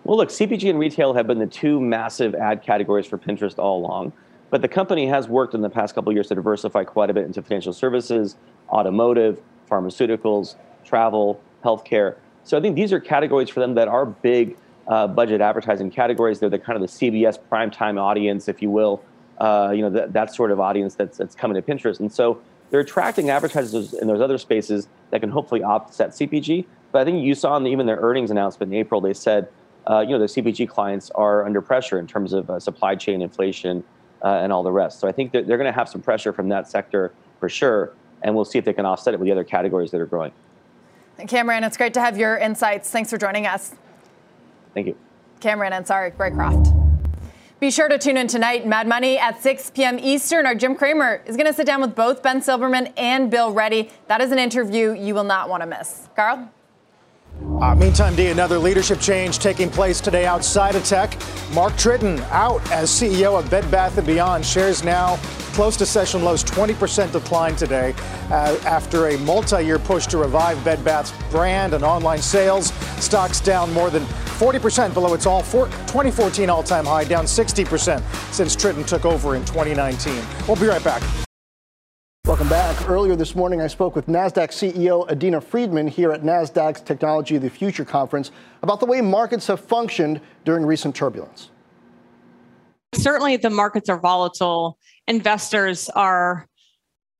[0.04, 3.80] Well, look, CPG and retail have been the two massive ad categories for Pinterest all
[3.80, 4.12] along.
[4.50, 7.26] But the company has worked in the past couple years to diversify quite a bit
[7.26, 8.36] into financial services,
[8.70, 12.16] automotive, pharmaceuticals, travel, healthcare.
[12.44, 14.58] So I think these are categories for them that are big
[14.88, 16.40] uh, budget advertising categories.
[16.40, 19.04] They're the kind of the CBS primetime audience, if you will.
[19.40, 22.42] Uh, you know that, that sort of audience that's that's coming to Pinterest, and so
[22.72, 26.66] they're attracting advertisers in those other spaces that can hopefully offset CPG.
[26.92, 29.48] But I think you saw in the, even their earnings announcement in April, they said,
[29.90, 33.22] uh, you know, the CPG clients are under pressure in terms of uh, supply chain
[33.22, 33.84] inflation
[34.24, 35.00] uh, and all the rest.
[35.00, 37.94] So I think that they're going to have some pressure from that sector for sure,
[38.22, 40.32] and we'll see if they can offset it with the other categories that are growing.
[41.28, 42.90] Kamran, it's great to have your insights.
[42.90, 43.76] Thanks for joining us.
[44.74, 44.96] Thank you.
[45.42, 46.34] Kamran Ansari, Greg
[47.60, 50.00] Be sure to tune in tonight, Mad Money at 6 p.m.
[50.00, 50.46] Eastern.
[50.46, 53.90] Our Jim Cramer is going to sit down with both Ben Silbermann and Bill Ready.
[54.08, 56.08] That is an interview you will not want to miss.
[56.16, 56.50] Carl?
[57.62, 61.18] Uh, meantime, D, another leadership change taking place today outside of tech.
[61.54, 64.46] Mark Tritton out as CEO of Bed Bath & Beyond.
[64.46, 65.18] Shares now
[65.54, 67.94] close to session lows, 20% decline today
[68.30, 72.72] uh, after a multi-year push to revive Bed Bath's brand and online sales.
[73.04, 78.02] Stocks down more than 40% below its all 2014 all-time high, down 60%
[78.34, 80.22] since Tritton took over in 2019.
[80.48, 81.04] We'll be right back.
[82.50, 82.90] Back.
[82.90, 87.44] Earlier this morning, I spoke with NASDAQ CEO Adena Friedman here at NASDAQ's Technology of
[87.44, 88.32] the Future conference
[88.64, 91.52] about the way markets have functioned during recent turbulence.
[92.96, 94.80] Certainly, the markets are volatile.
[95.08, 96.48] Investors are,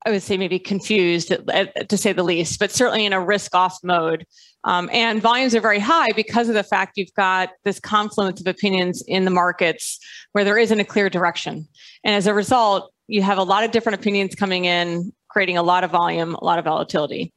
[0.04, 3.78] I would say, maybe confused, to say the least, but certainly in a risk off
[3.84, 4.26] mode.
[4.64, 8.48] Um, and volumes are very high because of the fact you've got this confluence of
[8.48, 9.96] opinions in the markets
[10.32, 11.68] where there isn't a clear direction.
[12.02, 15.62] And as a result, you have a lot of different opinions coming in, creating a
[15.62, 17.32] lot of volume, a lot of volatility.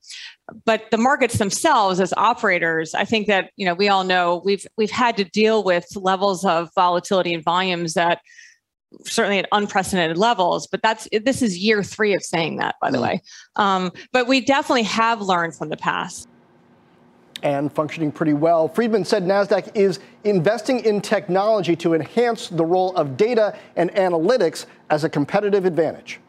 [0.66, 4.66] But the markets themselves, as operators, I think that you know we all know we've
[4.78, 8.20] we've had to deal with levels of volatility and volumes that
[9.06, 13.00] certainly at unprecedented levels but that's this is year three of saying that by the
[13.00, 13.02] mm.
[13.02, 13.22] way
[13.56, 16.30] um, but we definitely have learned from the past
[17.44, 18.68] and functioning pretty well.
[18.68, 24.66] Friedman said NASDAQ is investing in technology to enhance the role of data and analytics
[24.90, 26.20] as a competitive advantage.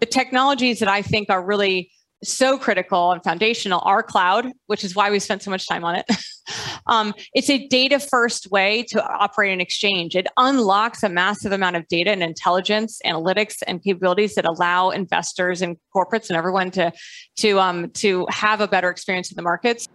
[0.00, 1.90] The technologies that I think are really
[2.22, 5.94] so critical and foundational are cloud, which is why we spent so much time on
[5.94, 6.04] it.
[6.86, 10.16] um, it's a data first way to operate an exchange.
[10.16, 15.62] It unlocks a massive amount of data and intelligence, analytics, and capabilities that allow investors
[15.62, 16.92] and corporates and everyone to
[17.36, 19.88] to um, to have a better experience in the markets.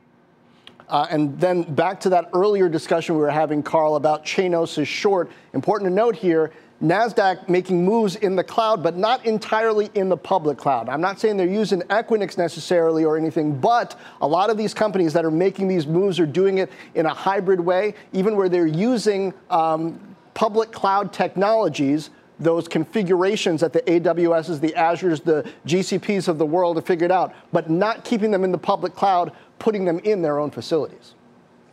[0.89, 5.31] Uh, and then back to that earlier discussion we were having, Carl, about Chanos' short.
[5.53, 6.51] Important to note here
[6.83, 10.89] NASDAQ making moves in the cloud, but not entirely in the public cloud.
[10.89, 15.13] I'm not saying they're using Equinix necessarily or anything, but a lot of these companies
[15.13, 18.67] that are making these moves are doing it in a hybrid way, even where they're
[18.67, 26.37] using um, public cloud technologies those configurations that the AWSs, the Azures, the GCPs of
[26.37, 29.99] the world have figured out, but not keeping them in the public cloud, putting them
[29.99, 31.13] in their own facilities.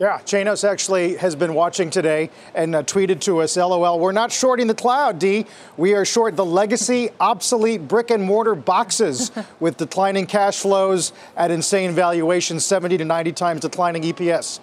[0.01, 4.31] Yeah, Chanos actually has been watching today and uh, tweeted to us, LOL, we're not
[4.31, 5.45] shorting the cloud, D.
[5.77, 11.51] We are short the legacy, obsolete brick and mortar boxes with declining cash flows at
[11.51, 14.59] insane valuations, 70 to 90 times declining EPS.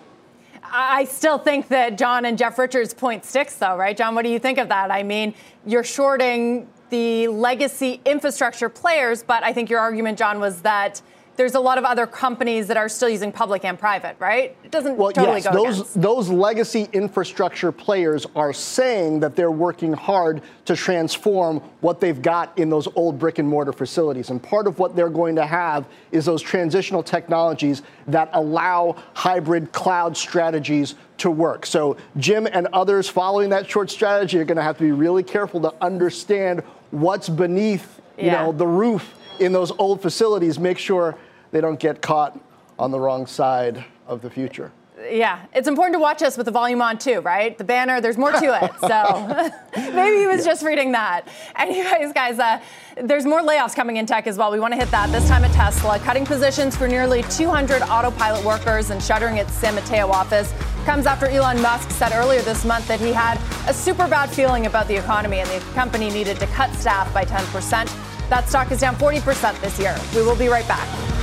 [0.65, 3.97] I still think that Jon and Jeff Richards' point sticks, though, right?
[3.97, 4.91] Jon, what do you think of that?
[4.91, 10.63] I mean, you're shorting the legacy infrastructure players, but I think your argument, Jon, was
[10.63, 11.01] that
[11.39, 14.57] there's a lot of other companies that are still using public and private, right?
[14.65, 16.03] It doesn't well, totally yes, go those against.
[16.03, 22.59] those legacy infrastructure players are saying that they're working hard to transform what they've got
[22.59, 24.31] in those old brick and mortar facilities.
[24.31, 29.71] And part of what they're going to have is those transitional technologies that allow hybrid
[29.71, 31.67] cloud strategies to work.
[31.67, 35.23] So Jim and others following that short strategy are going to have to be really
[35.23, 41.17] careful to understand what's beneath, you know, the roof in those old facilities, make sure
[41.51, 42.39] they don't get caught
[42.79, 44.73] on the wrong side of the future.
[45.11, 47.57] Yeah, it's important to watch us with the volume on too, right?
[47.57, 48.73] The banner, there's more to it.
[48.81, 49.51] So
[49.95, 51.29] maybe he was just reading that.
[51.57, 52.61] Anyways, guys, uh,
[52.97, 54.51] there's more layoffs coming in tech as well.
[54.51, 58.45] We want to hit that this time at Tesla, cutting positions for nearly 200 autopilot
[58.45, 60.53] workers and shuttering its San Mateo office.
[60.85, 64.67] Comes after Elon Musk said earlier this month that he had a super bad feeling
[64.67, 68.29] about the economy and the company needed to cut staff by 10%.
[68.31, 69.97] That stock is down 40% this year.
[70.15, 71.18] We will be right back.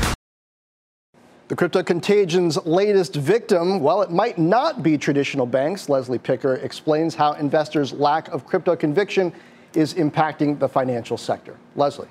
[1.47, 5.89] The crypto contagion's latest victim, while it might not be traditional banks.
[5.89, 9.31] Leslie Picker explains how investors' lack of crypto conviction
[9.75, 11.55] is impacting the financial sector.
[11.75, 12.07] Leslie.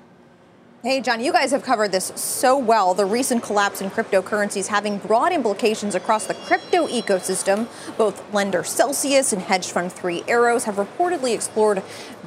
[0.83, 2.93] Hey, Jon, you guys have covered this so well.
[2.93, 7.67] The recent collapse in cryptocurrencies having broad implications across the crypto ecosystem.
[7.97, 11.81] Both lender Celsius and hedge fund Three Arrows have reportedly explored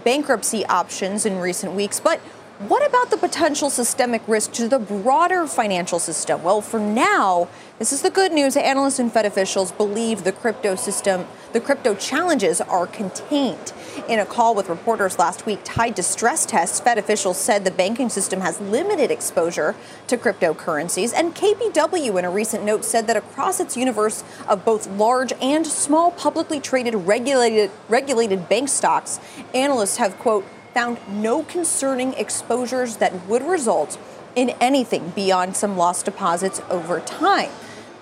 [0.05, 2.01] bankruptcy options in recent weeks.
[2.01, 2.21] But
[2.59, 6.43] what about the potential systemic risk to the broader financial system?
[6.43, 7.47] Well, for now,
[7.79, 8.57] this is the good news.
[8.57, 13.73] Analysts and Fed officials believe the crypto system, the crypto challenges are contained.
[14.09, 17.71] In a call with reporters last week tied to stress tests, Fed officials said the
[17.71, 19.77] banking system has limited exposure
[20.09, 21.13] to cryptocurrencies.
[21.15, 25.65] And KBW, in a recent note, said that across its universe of both large and
[25.65, 29.21] small publicly traded regulated, regulated bank stocks,
[29.55, 30.45] analysts have, quote,
[30.79, 33.99] found no concerning exposures that would result
[34.37, 37.51] in anything beyond some lost deposits over time.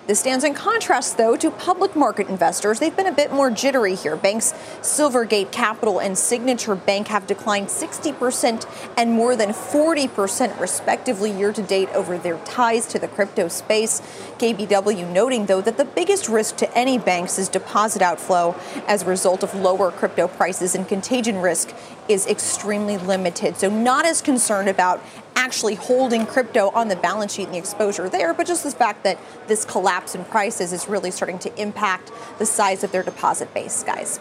[0.07, 2.79] This stands in contrast, though, to public market investors.
[2.79, 4.15] They've been a bit more jittery here.
[4.15, 11.51] Banks Silvergate Capital and Signature Bank have declined 60% and more than 40%, respectively, year
[11.51, 13.99] to date over their ties to the crypto space.
[14.37, 18.55] KBW noting, though, that the biggest risk to any banks is deposit outflow
[18.87, 21.75] as a result of lower crypto prices and contagion risk
[22.07, 23.57] is extremely limited.
[23.57, 25.03] So, not as concerned about
[25.35, 29.03] actually holding crypto on the balance sheet and the exposure there, but just the fact
[29.03, 29.17] that
[29.47, 33.83] this collapse in prices is really starting to impact the size of their deposit base,
[33.83, 34.19] guys.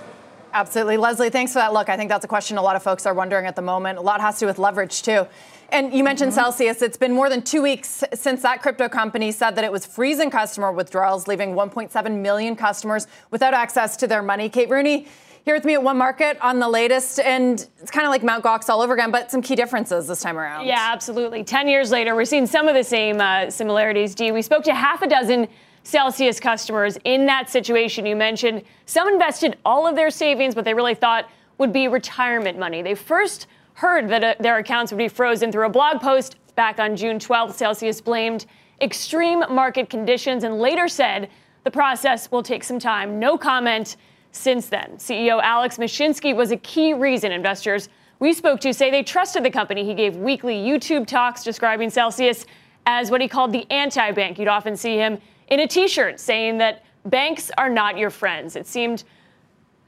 [0.52, 0.96] Absolutely.
[0.96, 1.90] Leslie, thanks for that look.
[1.90, 3.98] I think that's a question a lot of folks are wondering at the moment.
[3.98, 5.26] A lot has to do with leverage, too.
[5.70, 6.40] And you mentioned mm-hmm.
[6.40, 6.80] Celsius.
[6.80, 10.30] It's been more than two weeks since that crypto company said that it was freezing
[10.30, 14.48] customer withdrawals, leaving 1.7 million customers without access to their money.
[14.48, 15.08] Kate Rooney,
[15.46, 18.42] here with me at One Market on the latest, and it's kind of like Mt.
[18.42, 20.66] Gox all over again, but some key differences this time around.
[20.66, 21.44] Yeah, absolutely.
[21.44, 24.16] Ten years later, we're seeing some of the same uh, similarities.
[24.16, 25.46] Dee, we spoke to half a dozen
[25.84, 28.64] Celsius customers in that situation you mentioned.
[28.86, 32.82] Some invested all of their savings, but they really thought would be retirement money.
[32.82, 36.80] They first heard that uh, their accounts would be frozen through a blog post back
[36.80, 37.52] on June 12th.
[37.52, 38.46] Celsius blamed
[38.80, 41.30] extreme market conditions and later said
[41.62, 43.20] the process will take some time.
[43.20, 43.96] No comment
[44.36, 44.92] since then.
[44.98, 49.50] CEO Alex Mashinsky was a key reason investors we spoke to say they trusted the
[49.50, 49.84] company.
[49.84, 52.46] He gave weekly YouTube talks describing Celsius
[52.86, 54.38] as what he called the anti bank.
[54.38, 55.18] You'd often see him
[55.48, 58.56] in a t shirt saying that banks are not your friends.
[58.56, 59.04] It seemed,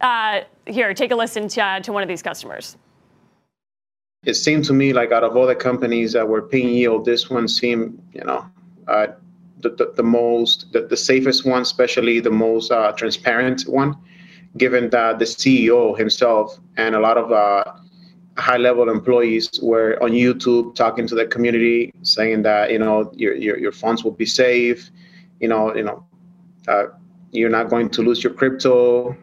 [0.01, 2.77] uh, here, take a listen to, uh, to one of these customers.
[4.25, 7.31] It seemed to me like out of all the companies that were paying yield, this
[7.31, 8.45] one seemed, you know,
[8.89, 9.07] uh,
[9.61, 13.97] the, the, the, most, the, the safest one, especially the most uh, transparent one
[14.59, 17.65] given that the CEO himself and a lot of uh,
[18.37, 23.35] high level employees were on YouTube talking to the community, saying that you know your
[23.35, 24.91] your, your funds will be safe,
[25.41, 26.05] you know you know
[26.67, 26.85] uh,
[27.31, 29.17] you're not going to lose your crypto.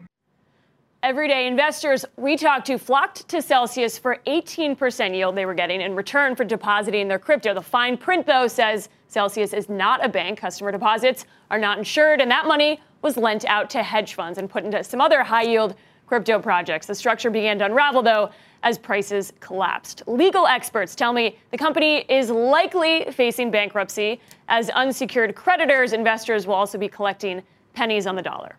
[1.06, 5.94] Everyday investors we talked to flocked to Celsius for 18% yield they were getting in
[5.94, 7.54] return for depositing their crypto.
[7.54, 10.40] The fine print, though, says Celsius is not a bank.
[10.40, 14.50] Customer deposits are not insured, and that money was lent out to hedge funds and
[14.50, 15.76] put into some other high yield
[16.08, 16.88] crypto projects.
[16.88, 18.30] The structure began to unravel, though,
[18.64, 20.02] as prices collapsed.
[20.08, 24.20] Legal experts tell me the company is likely facing bankruptcy.
[24.48, 28.56] As unsecured creditors, investors will also be collecting pennies on the dollar.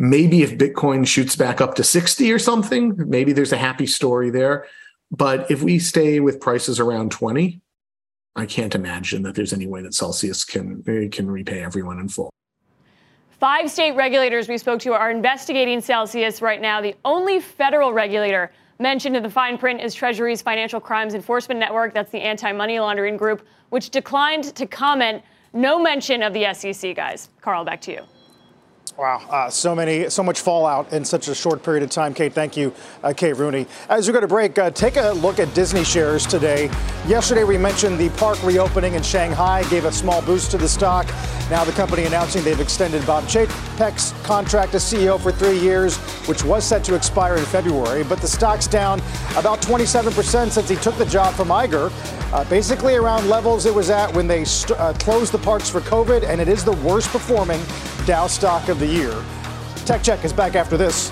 [0.00, 4.30] Maybe if Bitcoin shoots back up to 60 or something, maybe there's a happy story
[4.30, 4.64] there.
[5.10, 7.60] But if we stay with prices around 20,
[8.36, 12.08] I can't imagine that there's any way that Celsius can eh, can repay everyone in
[12.08, 12.30] full.
[13.40, 16.80] Five state regulators we spoke to are investigating Celsius right now.
[16.80, 21.92] The only federal regulator mentioned in the fine print is Treasury's Financial Crimes Enforcement Network.
[21.92, 25.24] That's the anti money laundering group, which declined to comment.
[25.52, 27.30] No mention of the SEC, guys.
[27.40, 28.02] Carl, back to you.
[28.98, 32.12] Wow, uh, so many, so much fallout in such a short period of time.
[32.12, 32.74] Kate, thank you,
[33.04, 33.68] uh, Kate Rooney.
[33.88, 36.68] As we go to break, uh, take a look at Disney shares today.
[37.06, 41.06] Yesterday, we mentioned the park reopening in Shanghai gave a small boost to the stock.
[41.48, 45.96] Now, the company announcing they've extended Bob Chapek's contract as CEO for three years,
[46.26, 48.02] which was set to expire in February.
[48.02, 49.00] But the stock's down
[49.36, 51.92] about 27% since he took the job from Iger,
[52.32, 55.80] uh, basically around levels it was at when they st- uh, closed the parks for
[55.82, 57.60] COVID, and it is the worst performing
[58.08, 59.14] Dow stock of the year.
[59.84, 61.10] Tech Check is back after this.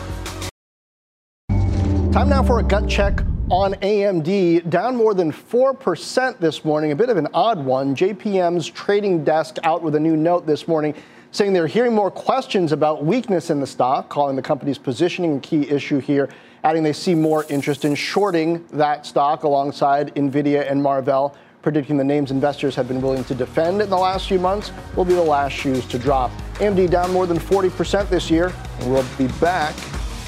[2.12, 3.20] Time now for a gut check
[3.50, 7.94] on AMD, down more than 4% this morning, a bit of an odd one.
[7.94, 10.94] JPM's trading desk out with a new note this morning
[11.30, 15.40] saying they're hearing more questions about weakness in the stock, calling the company's positioning a
[15.40, 16.28] key issue here,
[16.64, 21.36] adding they see more interest in shorting that stock alongside Nvidia and Marvell
[21.66, 25.04] predicting the names investors have been willing to defend in the last few months will
[25.04, 26.30] be the last shoes to drop.
[26.60, 29.74] AMD down more than 40% this year, and we'll be back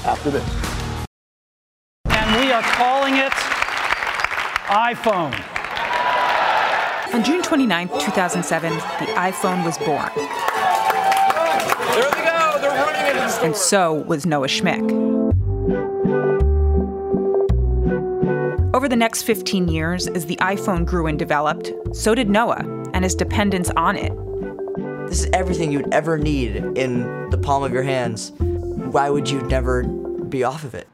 [0.05, 0.43] after this.
[2.07, 3.31] And we are calling it
[4.67, 5.33] iPhone.
[7.13, 8.81] On June 29, 2007, the
[9.15, 10.11] iPhone was born.
[11.95, 12.57] There they go.
[12.59, 13.45] They're running into the store.
[13.45, 15.08] And so was Noah Schmick.
[18.79, 22.61] Over the next 15 years, as the iPhone grew and developed, so did Noah
[22.93, 24.13] and his dependence on it.
[25.09, 28.31] This is everything you'd ever need in the palm of your hands.
[28.39, 30.87] Why would you never be off of it?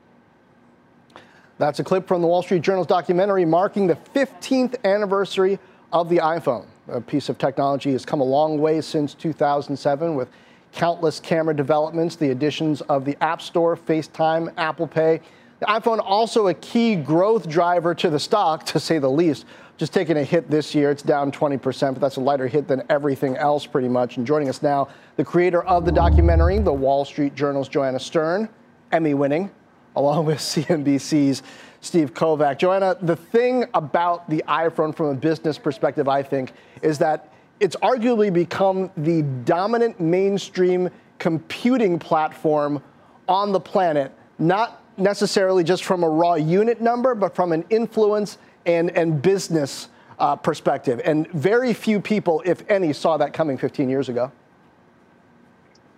[1.59, 5.59] That's a clip from the Wall Street Journal's documentary marking the 15th anniversary
[5.93, 6.65] of the iPhone.
[6.87, 10.29] A piece of technology has come a long way since 2007 with
[10.71, 15.21] countless camera developments, the additions of the App Store, FaceTime, Apple Pay.
[15.65, 19.45] IPhone also a key growth driver to the stock, to say the least.
[19.77, 20.89] Just taking a hit this year.
[20.89, 24.15] It's down 20%, but that's a lighter hit than everything else, pretty much.
[24.17, 24.87] And joining us now,
[25.17, 28.47] the creator of the documentary, the Wall Street Journal's Joanna Stern,
[28.91, 29.51] Emmy winning,
[29.95, 31.43] along with CNBC's
[31.81, 32.57] Steve Kovach.
[32.57, 37.75] Joanna, the thing about the iPhone from a business perspective, I think, is that it's
[37.77, 40.89] arguably become the dominant mainstream
[41.19, 42.81] computing platform
[43.27, 48.37] on the planet, not necessarily just from a raw unit number, but from an influence
[48.65, 49.89] and, and business
[50.19, 51.01] uh, perspective.
[51.03, 54.31] And very few people, if any, saw that coming 15 years ago.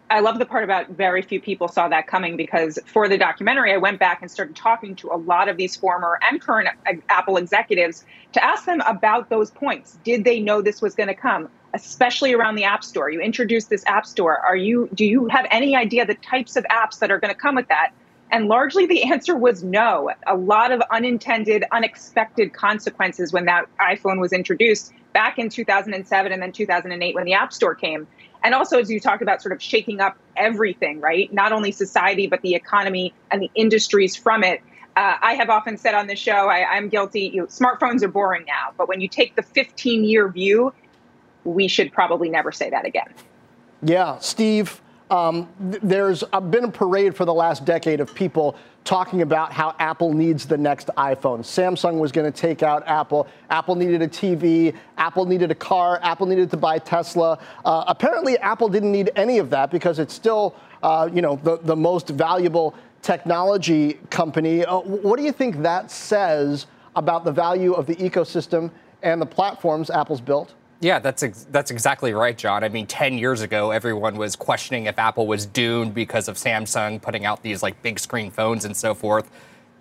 [0.10, 3.74] I love the part about very few people saw that coming because for the documentary,
[3.74, 6.70] I went back and started talking to a lot of these former and current
[7.10, 9.98] Apple executives to ask them about those points.
[10.06, 11.50] Did they know this was going to come?
[11.74, 13.10] Especially around the App Store.
[13.10, 14.40] You introduced this App Store.
[14.40, 17.40] Are you do you have any idea the types of apps that are going to
[17.40, 17.92] come with that?
[18.32, 20.12] And largely the answer was no.
[20.26, 26.42] A lot of unintended, unexpected consequences when that iPhone was introduced back in 2007 and
[26.42, 28.08] then 2008 when the App Store came.
[28.44, 31.32] And also, as you talked about sort of shaking up everything, right?
[31.34, 34.62] Not only society, but the economy and the industries from it.
[34.96, 37.32] Uh, I have often said on the show, I, am guilty.
[37.34, 40.74] You know, smartphones are boring now, but when you take the 15 year view,
[41.44, 43.08] we should probably never say that again.
[43.82, 49.22] Yeah, Steve, um, th- there's been a parade for the last decade of people talking
[49.22, 51.40] about how Apple needs the next iPhone.
[51.40, 53.28] Samsung was going to take out Apple.
[53.50, 54.74] Apple needed a TV.
[54.98, 56.00] Apple needed a car.
[56.02, 57.38] Apple needed to buy Tesla.
[57.66, 61.58] Uh, apparently, Apple didn't need any of that because it's still, uh, you know, the,
[61.58, 64.64] the most valuable technology company.
[64.64, 68.72] Uh, what do you think that says about the value of the ecosystem
[69.04, 70.54] and the platforms Apple's built?
[70.80, 72.64] Yeah, that's ex- that's exactly right, Jon.
[72.64, 77.02] I mean, 10 years ago, everyone was questioning if Apple was doomed because of Samsung
[77.02, 79.30] putting out these like big screen phones and so forth.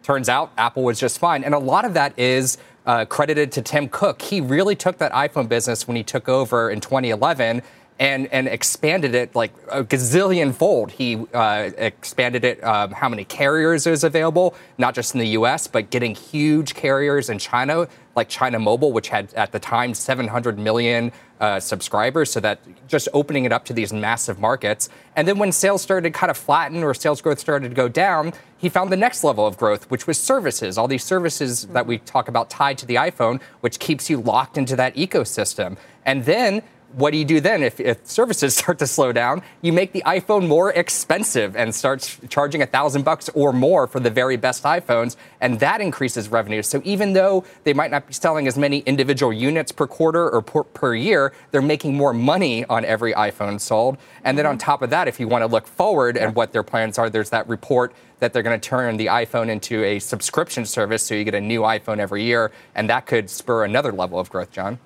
[0.03, 3.63] Turns out Apple was just fine, and a lot of that is uh, credited to
[3.63, 4.23] Tim Cook.
[4.23, 7.61] He really took that iPhone business when he took over in 2011
[7.99, 10.91] and and expanded it like a gazillion fold.
[10.91, 15.67] He uh, expanded it um, how many carriers is available, not just in the U.S.
[15.67, 20.59] but getting huge carriers in China, like China Mobile, which had at the time 700
[20.59, 22.33] million uh, subscribers.
[22.33, 24.89] So that just opening it up to these massive markets.
[25.15, 27.89] And then when sales started to kind of flatten or sales growth started to go
[27.89, 30.79] down, he found the next level of growth, which was services.
[30.79, 34.57] All these services that we talk about tied to the iPhone, which keeps you locked
[34.57, 35.77] into that ecosystem.
[36.07, 36.63] And then
[36.93, 39.43] what do you do then if, if, services start to slow down?
[39.63, 44.01] You make the iPhone more expensive and starts charging a thousand bucks or more for
[44.01, 46.63] the very best iPhones, and that increases revenue.
[46.63, 50.43] So even though they might not be selling as many individual units per quarter or
[50.43, 53.99] per, per year, they're making more money on every iPhone sold.
[54.25, 54.65] And then on mm-hmm.
[54.65, 57.31] top of that, if you want to look forward and what their plans are, there's
[57.31, 61.25] that report that they're going to turn the iPhone into a subscription service, so you
[61.25, 64.79] get a new iPhone every year, and that could spur another level of growth, Jon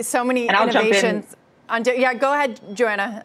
[0.00, 1.36] so many innovations.
[1.68, 3.24] On, yeah, go ahead, Joanna.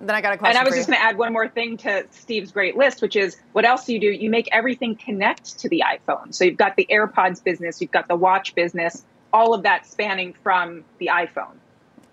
[0.00, 0.56] Then I got a question.
[0.56, 3.16] And I was just going to add one more thing to Steve's great list, which
[3.16, 4.06] is what else do you do?
[4.06, 6.34] You make everything connect to the iPhone.
[6.34, 10.34] So you've got the AirPods business, you've got the watch business, all of that spanning
[10.42, 11.52] from the iPhone.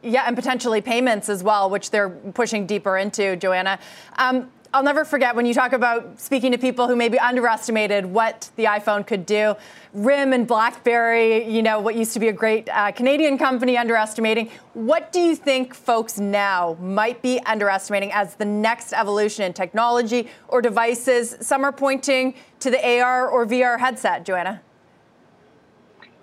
[0.03, 3.79] Yeah, and potentially payments as well, which they're pushing deeper into, Joanna.
[4.17, 8.49] Um, I'll never forget when you talk about speaking to people who maybe underestimated what
[8.57, 9.55] the iPhone could do.
[9.93, 14.51] RIM and BlackBerry, you know, what used to be a great uh, Canadian company, underestimating.
[14.73, 20.27] What do you think folks now might be underestimating as the next evolution in technology
[20.49, 21.37] or devices?
[21.39, 24.61] Some are pointing to the AR or VR headset, Joanna.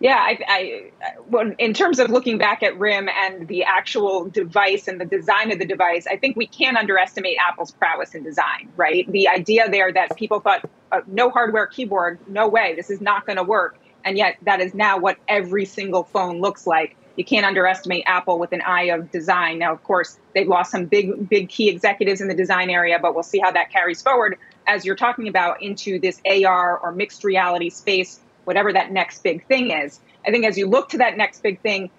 [0.05, 0.91] Yeah, I, I
[1.31, 5.51] well, in terms of looking back at RIM and the actual device and the design
[5.51, 9.11] of the device, I think we can't underestimate Apple's prowess in design, right?
[9.11, 13.25] The idea there that people thought uh, no hardware keyboard, no way, this is not
[13.25, 13.79] going to work.
[14.05, 16.99] And yet that is now what every single phone looks like.
[17.17, 19.59] You can't underestimate Apple with an eye of design.
[19.59, 23.15] Now, of course, they've lost some big, big key executives in the design area, but
[23.15, 24.37] we'll see how that carries forward
[24.67, 29.47] as you're talking about into this AR or mixed reality space whatever that next big
[29.47, 30.01] thing is.
[30.26, 31.90] I think as you look to that next big thing,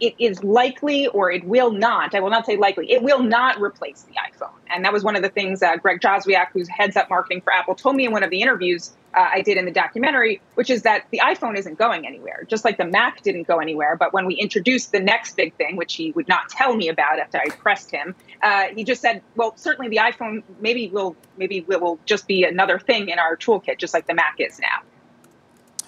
[0.00, 3.60] it is likely or it will not, I will not say likely, it will not
[3.60, 4.50] replace the iPhone.
[4.68, 7.52] And that was one of the things uh, Greg Joswiak, who's heads up marketing for
[7.52, 10.68] Apple, told me in one of the interviews uh, I did in the documentary, which
[10.68, 13.96] is that the iPhone isn't going anywhere, just like the Mac didn't go anywhere.
[13.96, 17.18] But when we introduced the next big thing, which he would not tell me about
[17.18, 21.62] after I pressed him, uh, he just said, well, certainly the iPhone maybe will, maybe
[21.62, 24.82] will just be another thing in our toolkit, just like the Mac is now.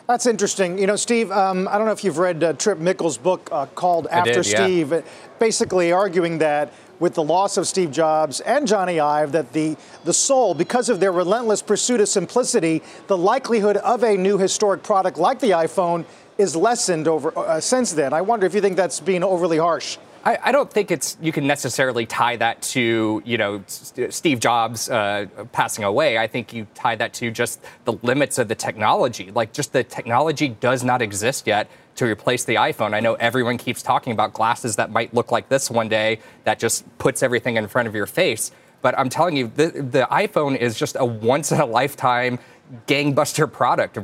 [0.08, 0.78] That's interesting.
[0.78, 3.66] You know, Steve, um, I don't know if you've read uh, Trip Mickle's book uh,
[3.66, 4.44] called After did.
[4.46, 5.02] Steve, uh,
[5.38, 10.14] basically arguing that with the loss of Steve Jobs and Jony Ive, that the, the
[10.14, 15.18] soul, because of their relentless pursuit of simplicity, the likelihood of a new historic product
[15.18, 16.06] like the iPhone
[16.38, 18.14] is lessened over uh, since then.
[18.14, 19.98] I wonder if you think that's being overly harsh.
[20.28, 24.90] I, I, don't think it's you can necessarily tie that to you know Steve Jobs
[24.90, 26.18] uh, passing away.
[26.18, 29.30] I think you tie that to just the limits of the technology.
[29.30, 32.92] Like just the technology does not exist yet to replace the iPhone.
[32.92, 36.58] I know everyone keeps talking about glasses that might look like this one day that
[36.58, 38.50] just puts everything in front of your face.
[38.82, 42.38] But I'm telling you, the, the iPhone is just a once in a lifetime
[42.86, 43.96] gangbuster product.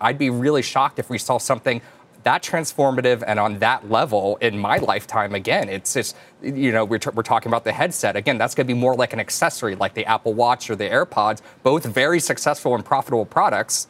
[0.00, 1.82] I'd be really shocked if we saw something
[2.24, 5.68] that transformative and on that level in my lifetime again.
[5.68, 8.16] It's just you know we're, t- we're talking about the headset.
[8.16, 10.88] Again that's going to be more like an accessory like the apple watch or the
[10.88, 13.88] airpods both very successful and profitable products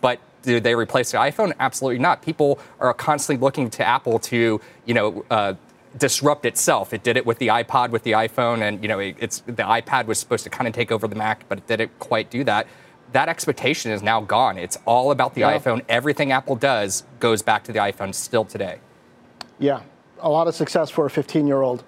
[0.00, 1.52] but do they replace the iphone?
[1.58, 2.20] Absolutely not.
[2.20, 5.54] People are constantly looking to apple to you know uh,
[5.96, 6.92] disrupt itself.
[6.92, 9.62] It did it with the iPod, with the iPhone, and you know, it, it's the
[9.62, 12.44] iPad was supposed to kind of take over the Mac, but it didn't quite do
[12.44, 12.66] that
[13.14, 14.58] that expectation is now gone.
[14.58, 15.56] It's all about the Yeah.
[15.56, 15.82] iPhone.
[15.88, 18.78] Everything Apple does goes back to the iPhone still today.
[19.58, 19.80] Yeah,
[20.20, 21.84] a lot of success for a 15 year old.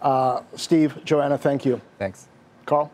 [0.00, 1.82] Uh, Steve, Joanna, thank you.
[1.98, 2.26] Thanks.
[2.64, 2.90] Carl?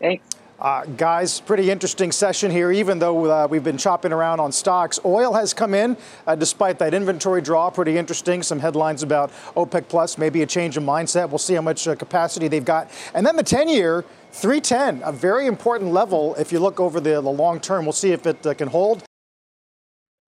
[0.00, 0.24] Thanks.
[0.58, 2.70] Uh, guys, pretty interesting session here.
[2.72, 5.96] Even though uh, we've been chopping around on stocks, oil has come in
[6.26, 7.68] uh, despite that inventory draw.
[7.68, 8.42] Pretty interesting.
[8.42, 11.28] Some headlines about OPEC Plus, maybe a change of mindset.
[11.28, 12.88] We'll see how much uh, capacity they've got.
[13.12, 14.04] And then the 10 year,
[14.36, 17.86] 310, a very important level if you look over the, the long term.
[17.86, 19.02] We'll see if it uh, can hold.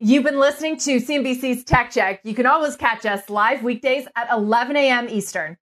[0.01, 2.21] You've been listening to CNBC's Tech Check.
[2.25, 5.09] You can always catch us live weekdays at 11 a.m.
[5.11, 5.59] Eastern.